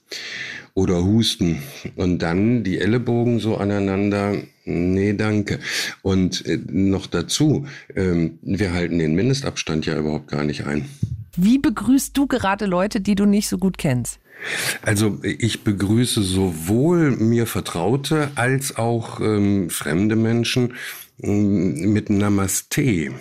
oder 0.74 1.04
husten 1.04 1.62
und 1.96 2.20
dann 2.20 2.64
die 2.64 2.80
Ellenbogen 2.80 3.40
so 3.40 3.58
aneinander. 3.58 4.36
Nee, 4.66 5.14
danke. 5.14 5.60
Und 6.02 6.46
äh, 6.46 6.60
noch 6.68 7.08
dazu, 7.08 7.66
ähm, 7.96 8.40
wir 8.42 8.74
halten 8.74 9.00
den 9.00 9.16
Mindestabstand 9.16 9.86
ja 9.86 9.98
überhaupt 9.98 10.28
gar 10.28 10.44
nicht 10.44 10.66
ein. 10.66 10.86
Wie 11.36 11.58
begrüßt 11.58 12.16
du 12.18 12.28
gerade 12.28 12.66
Leute, 12.66 13.02
die 13.02 13.16
du 13.16 13.26
nicht 13.26 13.50
so 13.50 13.58
gut 13.58 13.78
kennst? 13.78 14.20
Also 14.82 15.20
ich 15.24 15.64
begrüße 15.64 16.22
sowohl 16.22 17.12
mir 17.12 17.46
Vertraute 17.46 18.32
als 18.36 18.78
auch 18.78 19.20
ähm, 19.20 19.70
fremde 19.70 20.16
Menschen 20.16 20.74
ähm, 21.22 21.92
mit 21.92 22.10
Namaste. 22.10 23.12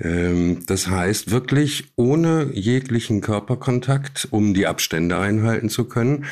Ähm, 0.00 0.64
das 0.66 0.88
heißt 0.88 1.30
wirklich 1.30 1.84
ohne 1.96 2.50
jeglichen 2.52 3.20
Körperkontakt, 3.20 4.28
um 4.30 4.54
die 4.54 4.66
Abstände 4.66 5.18
einhalten 5.18 5.68
zu 5.68 5.84
können. 5.84 6.26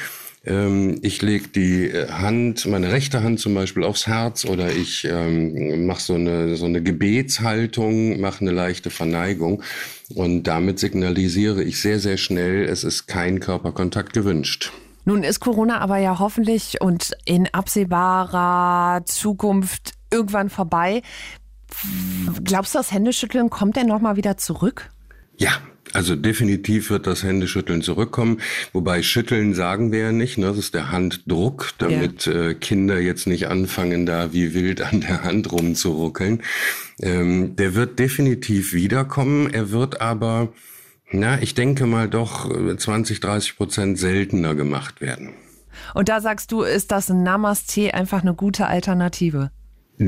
Ähm, 0.44 0.98
ich 1.02 1.22
lege 1.22 1.48
die 1.48 1.88
äh, 1.88 2.08
Hand, 2.10 2.66
meine 2.66 2.90
rechte 2.90 3.22
Hand 3.22 3.38
zum 3.38 3.54
Beispiel 3.54 3.84
aufs 3.84 4.08
Herz 4.08 4.44
oder 4.44 4.72
ich 4.72 5.04
ähm, 5.04 5.86
mache 5.86 6.00
so 6.00 6.14
eine, 6.14 6.56
so 6.56 6.66
eine 6.66 6.82
Gebetshaltung, 6.82 8.20
mache 8.20 8.40
eine 8.40 8.50
leichte 8.50 8.90
Verneigung 8.90 9.62
und 10.14 10.44
damit 10.44 10.80
signalisiere 10.80 11.62
ich 11.62 11.80
sehr, 11.80 12.00
sehr 12.00 12.16
schnell, 12.16 12.64
es 12.64 12.82
ist 12.82 13.06
kein 13.06 13.38
Körperkontakt 13.38 14.12
gewünscht. 14.12 14.72
Nun 15.04 15.22
ist 15.22 15.40
Corona 15.40 15.78
aber 15.78 15.98
ja 15.98 16.18
hoffentlich 16.18 16.80
und 16.80 17.12
in 17.24 17.48
absehbarer 17.52 19.04
Zukunft 19.04 19.92
irgendwann 20.10 20.50
vorbei. 20.50 21.02
Glaubst 22.44 22.74
du, 22.74 22.78
das 22.78 22.92
Händeschütteln 22.92 23.50
kommt 23.50 23.76
denn 23.76 23.86
nochmal 23.86 24.16
wieder 24.16 24.36
zurück? 24.36 24.90
Ja, 25.36 25.52
also 25.92 26.16
definitiv 26.16 26.90
wird 26.90 27.06
das 27.06 27.22
Händeschütteln 27.22 27.82
zurückkommen. 27.82 28.40
Wobei 28.72 29.02
Schütteln 29.02 29.54
sagen 29.54 29.92
wir 29.92 29.98
ja 29.98 30.12
nicht. 30.12 30.38
Ne? 30.38 30.46
Das 30.46 30.58
ist 30.58 30.74
der 30.74 30.90
Handdruck, 30.90 31.70
damit 31.78 32.26
ja. 32.26 32.50
äh, 32.50 32.54
Kinder 32.54 32.98
jetzt 32.98 33.26
nicht 33.26 33.48
anfangen, 33.48 34.06
da 34.06 34.32
wie 34.32 34.54
wild 34.54 34.80
an 34.80 35.00
der 35.00 35.22
Hand 35.22 35.52
rumzuruckeln. 35.52 36.42
Ähm, 37.00 37.56
der 37.56 37.74
wird 37.74 37.98
definitiv 37.98 38.72
wiederkommen. 38.72 39.52
Er 39.52 39.70
wird 39.70 40.00
aber, 40.00 40.52
na, 41.10 41.40
ich 41.42 41.54
denke 41.54 41.86
mal 41.86 42.08
doch 42.08 42.48
20, 42.76 43.18
äh, 43.18 43.20
30 43.20 43.56
Prozent 43.56 43.98
seltener 43.98 44.54
gemacht 44.54 45.00
werden. 45.00 45.34
Und 45.94 46.08
da 46.08 46.20
sagst 46.20 46.52
du, 46.52 46.62
ist 46.62 46.90
das 46.90 47.08
Namaste 47.08 47.92
einfach 47.92 48.22
eine 48.22 48.34
gute 48.34 48.66
Alternative? 48.66 49.50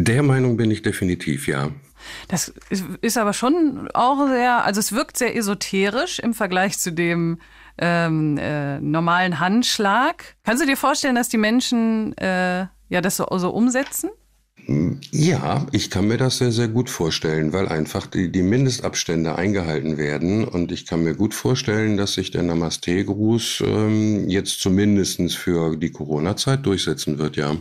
Der 0.03 0.23
Meinung 0.23 0.57
bin 0.57 0.71
ich 0.71 0.83
definitiv, 0.83 1.47
ja. 1.47 1.71
Das 2.29 2.53
ist 3.01 3.17
aber 3.17 3.33
schon 3.33 3.89
auch 3.95 4.27
sehr, 4.29 4.65
also 4.65 4.81
es 4.81 4.93
wirkt 4.93 5.17
sehr 5.17 5.37
esoterisch 5.37 6.19
im 6.19 6.35
Vergleich 6.35 6.79
zu 6.79 6.93
dem 6.93 7.39
ähm, 7.79 8.37
äh, 8.39 8.81
normalen 8.81 9.41
Handschlag. 9.41 10.37
Kannst 10.45 10.63
du 10.63 10.67
dir 10.67 10.77
vorstellen, 10.77 11.15
dass 11.15 11.29
die 11.29 11.39
Menschen 11.39 12.17
äh, 12.19 12.67
ja 12.89 13.01
das 13.01 13.17
so, 13.17 13.27
so 13.39 13.51
umsetzen? 13.51 14.11
Ja, 15.11 15.67
ich 15.73 15.91
kann 15.91 16.09
mir 16.09 16.17
das 16.17 16.39
sehr, 16.39 16.51
sehr 16.51 16.69
gut 16.69 16.89
vorstellen, 16.89 17.53
weil 17.53 17.69
einfach 17.69 18.07
die, 18.07 18.33
die 18.33 18.43
Mindestabstände 18.43 19.37
eingehalten 19.37 19.99
werden. 19.99 20.45
Und 20.45 20.73
ich 20.73 20.87
kann 20.87 21.05
mir 21.05 21.15
gut 21.15 21.35
vorstellen, 21.35 21.99
dass 21.99 22.15
sich 22.15 22.31
der 22.31 22.43
Namaste-Gruß 22.43 23.63
ähm, 23.67 24.29
jetzt 24.29 24.61
zumindest 24.61 25.37
für 25.37 25.77
die 25.77 25.91
Corona-Zeit 25.91 26.65
durchsetzen 26.65 27.19
wird, 27.19 27.37
ja. 27.37 27.57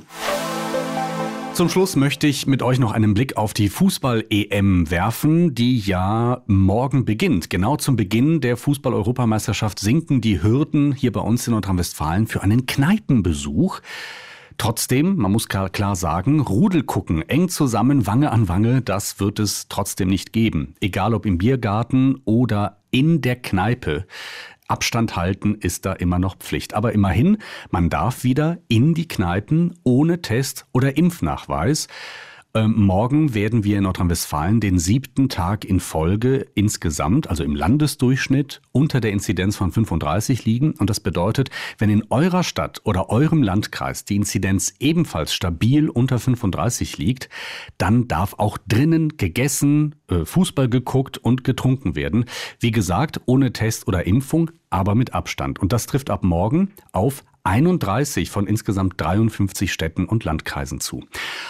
Zum 1.53 1.69
Schluss 1.69 1.95
möchte 1.95 2.25
ich 2.25 2.47
mit 2.47 2.63
euch 2.63 2.79
noch 2.79 2.93
einen 2.93 3.13
Blick 3.13 3.37
auf 3.37 3.53
die 3.53 3.69
Fußball-EM 3.69 4.89
werfen, 4.89 5.53
die 5.53 5.77
ja 5.77 6.41
morgen 6.47 7.05
beginnt. 7.05 7.51
Genau 7.51 7.75
zum 7.77 7.95
Beginn 7.95 8.41
der 8.41 8.57
Fußball-Europameisterschaft 8.57 9.77
sinken 9.77 10.19
die 10.19 10.41
Hürden 10.41 10.93
hier 10.93 11.11
bei 11.11 11.21
uns 11.21 11.45
in 11.45 11.53
Nordrhein-Westfalen 11.53 12.25
für 12.25 12.41
einen 12.41 12.65
Kneipenbesuch. 12.65 13.81
Trotzdem, 14.57 15.15
man 15.15 15.31
muss 15.31 15.47
klar, 15.47 15.95
sagen, 15.95 16.39
Rudelgucken 16.39 17.21
eng 17.29 17.49
zusammen, 17.49 18.07
Wange 18.07 18.31
an 18.31 18.47
Wange, 18.47 18.81
das 18.81 19.19
wird 19.19 19.37
es 19.37 19.67
trotzdem 19.67 20.09
nicht 20.09 20.33
geben. 20.33 20.73
Egal 20.81 21.13
ob 21.13 21.27
im 21.27 21.37
Biergarten 21.37 22.19
oder 22.25 22.77
in 22.89 23.21
der 23.21 23.35
Kneipe. 23.35 24.05
Abstand 24.67 25.15
halten 25.15 25.55
ist 25.55 25.85
da 25.85 25.93
immer 25.93 26.19
noch 26.19 26.37
Pflicht. 26.37 26.73
Aber 26.73 26.93
immerhin, 26.93 27.37
man 27.69 27.89
darf 27.89 28.23
wieder 28.23 28.59
in 28.67 28.93
die 28.93 29.07
Kneipen 29.07 29.79
ohne 29.83 30.21
Test 30.21 30.65
oder 30.71 30.97
Impfnachweis. 30.97 31.87
Ähm, 32.55 32.85
morgen 32.85 33.33
werden 33.33 33.63
wir 33.63 33.79
in 33.79 33.83
Nordrhein-Westfalen 33.83 34.59
den 34.59 34.77
siebten 34.77 35.27
Tag 35.27 35.65
in 35.65 35.79
Folge 35.79 36.45
insgesamt, 36.53 37.27
also 37.27 37.43
im 37.43 37.55
Landesdurchschnitt, 37.55 38.61
unter 38.71 39.01
der 39.01 39.11
Inzidenz 39.11 39.55
von 39.55 39.71
35 39.71 40.45
liegen. 40.45 40.73
Und 40.73 40.87
das 40.87 40.99
bedeutet, 40.99 41.49
wenn 41.79 41.89
in 41.89 42.03
eurer 42.11 42.43
Stadt 42.43 42.81
oder 42.83 43.09
eurem 43.09 43.41
Landkreis 43.41 44.05
die 44.05 44.17
Inzidenz 44.17 44.75
ebenfalls 44.79 45.33
stabil 45.33 45.89
unter 45.89 46.19
35 46.19 46.99
liegt, 46.99 47.27
dann 47.79 48.07
darf 48.07 48.35
auch 48.37 48.59
drinnen 48.67 49.17
gegessen, 49.17 49.95
äh, 50.07 50.23
Fußball 50.23 50.69
geguckt 50.69 51.17
und 51.17 51.43
getrunken 51.43 51.95
werden. 51.95 52.25
Wie 52.59 52.71
gesagt, 52.71 53.19
ohne 53.25 53.51
Test 53.51 53.87
oder 53.87 54.05
Impfung, 54.05 54.51
aber 54.69 54.93
mit 54.93 55.15
Abstand. 55.15 55.57
Und 55.57 55.73
das 55.73 55.87
trifft 55.87 56.11
ab 56.11 56.23
morgen 56.23 56.71
auf 56.91 57.23
31 57.43 58.29
von 58.29 58.47
insgesamt 58.47 58.93
53 58.97 59.71
Städten 59.71 60.05
und 60.05 60.23
Landkreisen 60.23 60.79
zu. 60.79 61.03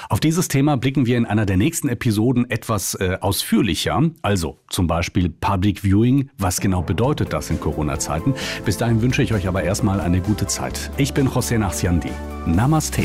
Auf 0.09 0.19
dieses 0.19 0.47
Thema 0.47 0.77
blicken 0.77 1.05
wir 1.05 1.17
in 1.17 1.25
einer 1.25 1.45
der 1.45 1.57
nächsten 1.57 1.89
Episoden 1.89 2.49
etwas 2.49 2.95
äh, 2.95 3.17
ausführlicher. 3.21 4.01
Also 4.21 4.59
zum 4.69 4.87
Beispiel 4.87 5.29
Public 5.29 5.83
Viewing. 5.83 6.29
Was 6.37 6.59
genau 6.59 6.81
bedeutet 6.81 7.33
das 7.33 7.49
in 7.49 7.59
Corona-Zeiten? 7.59 8.33
Bis 8.65 8.77
dahin 8.77 9.01
wünsche 9.01 9.21
ich 9.21 9.33
euch 9.33 9.47
aber 9.47 9.63
erstmal 9.63 9.99
eine 10.01 10.21
gute 10.21 10.47
Zeit. 10.47 10.91
Ich 10.97 11.13
bin 11.13 11.27
José 11.27 11.57
Nachsiandi. 11.57 12.11
Namaste. 12.45 13.03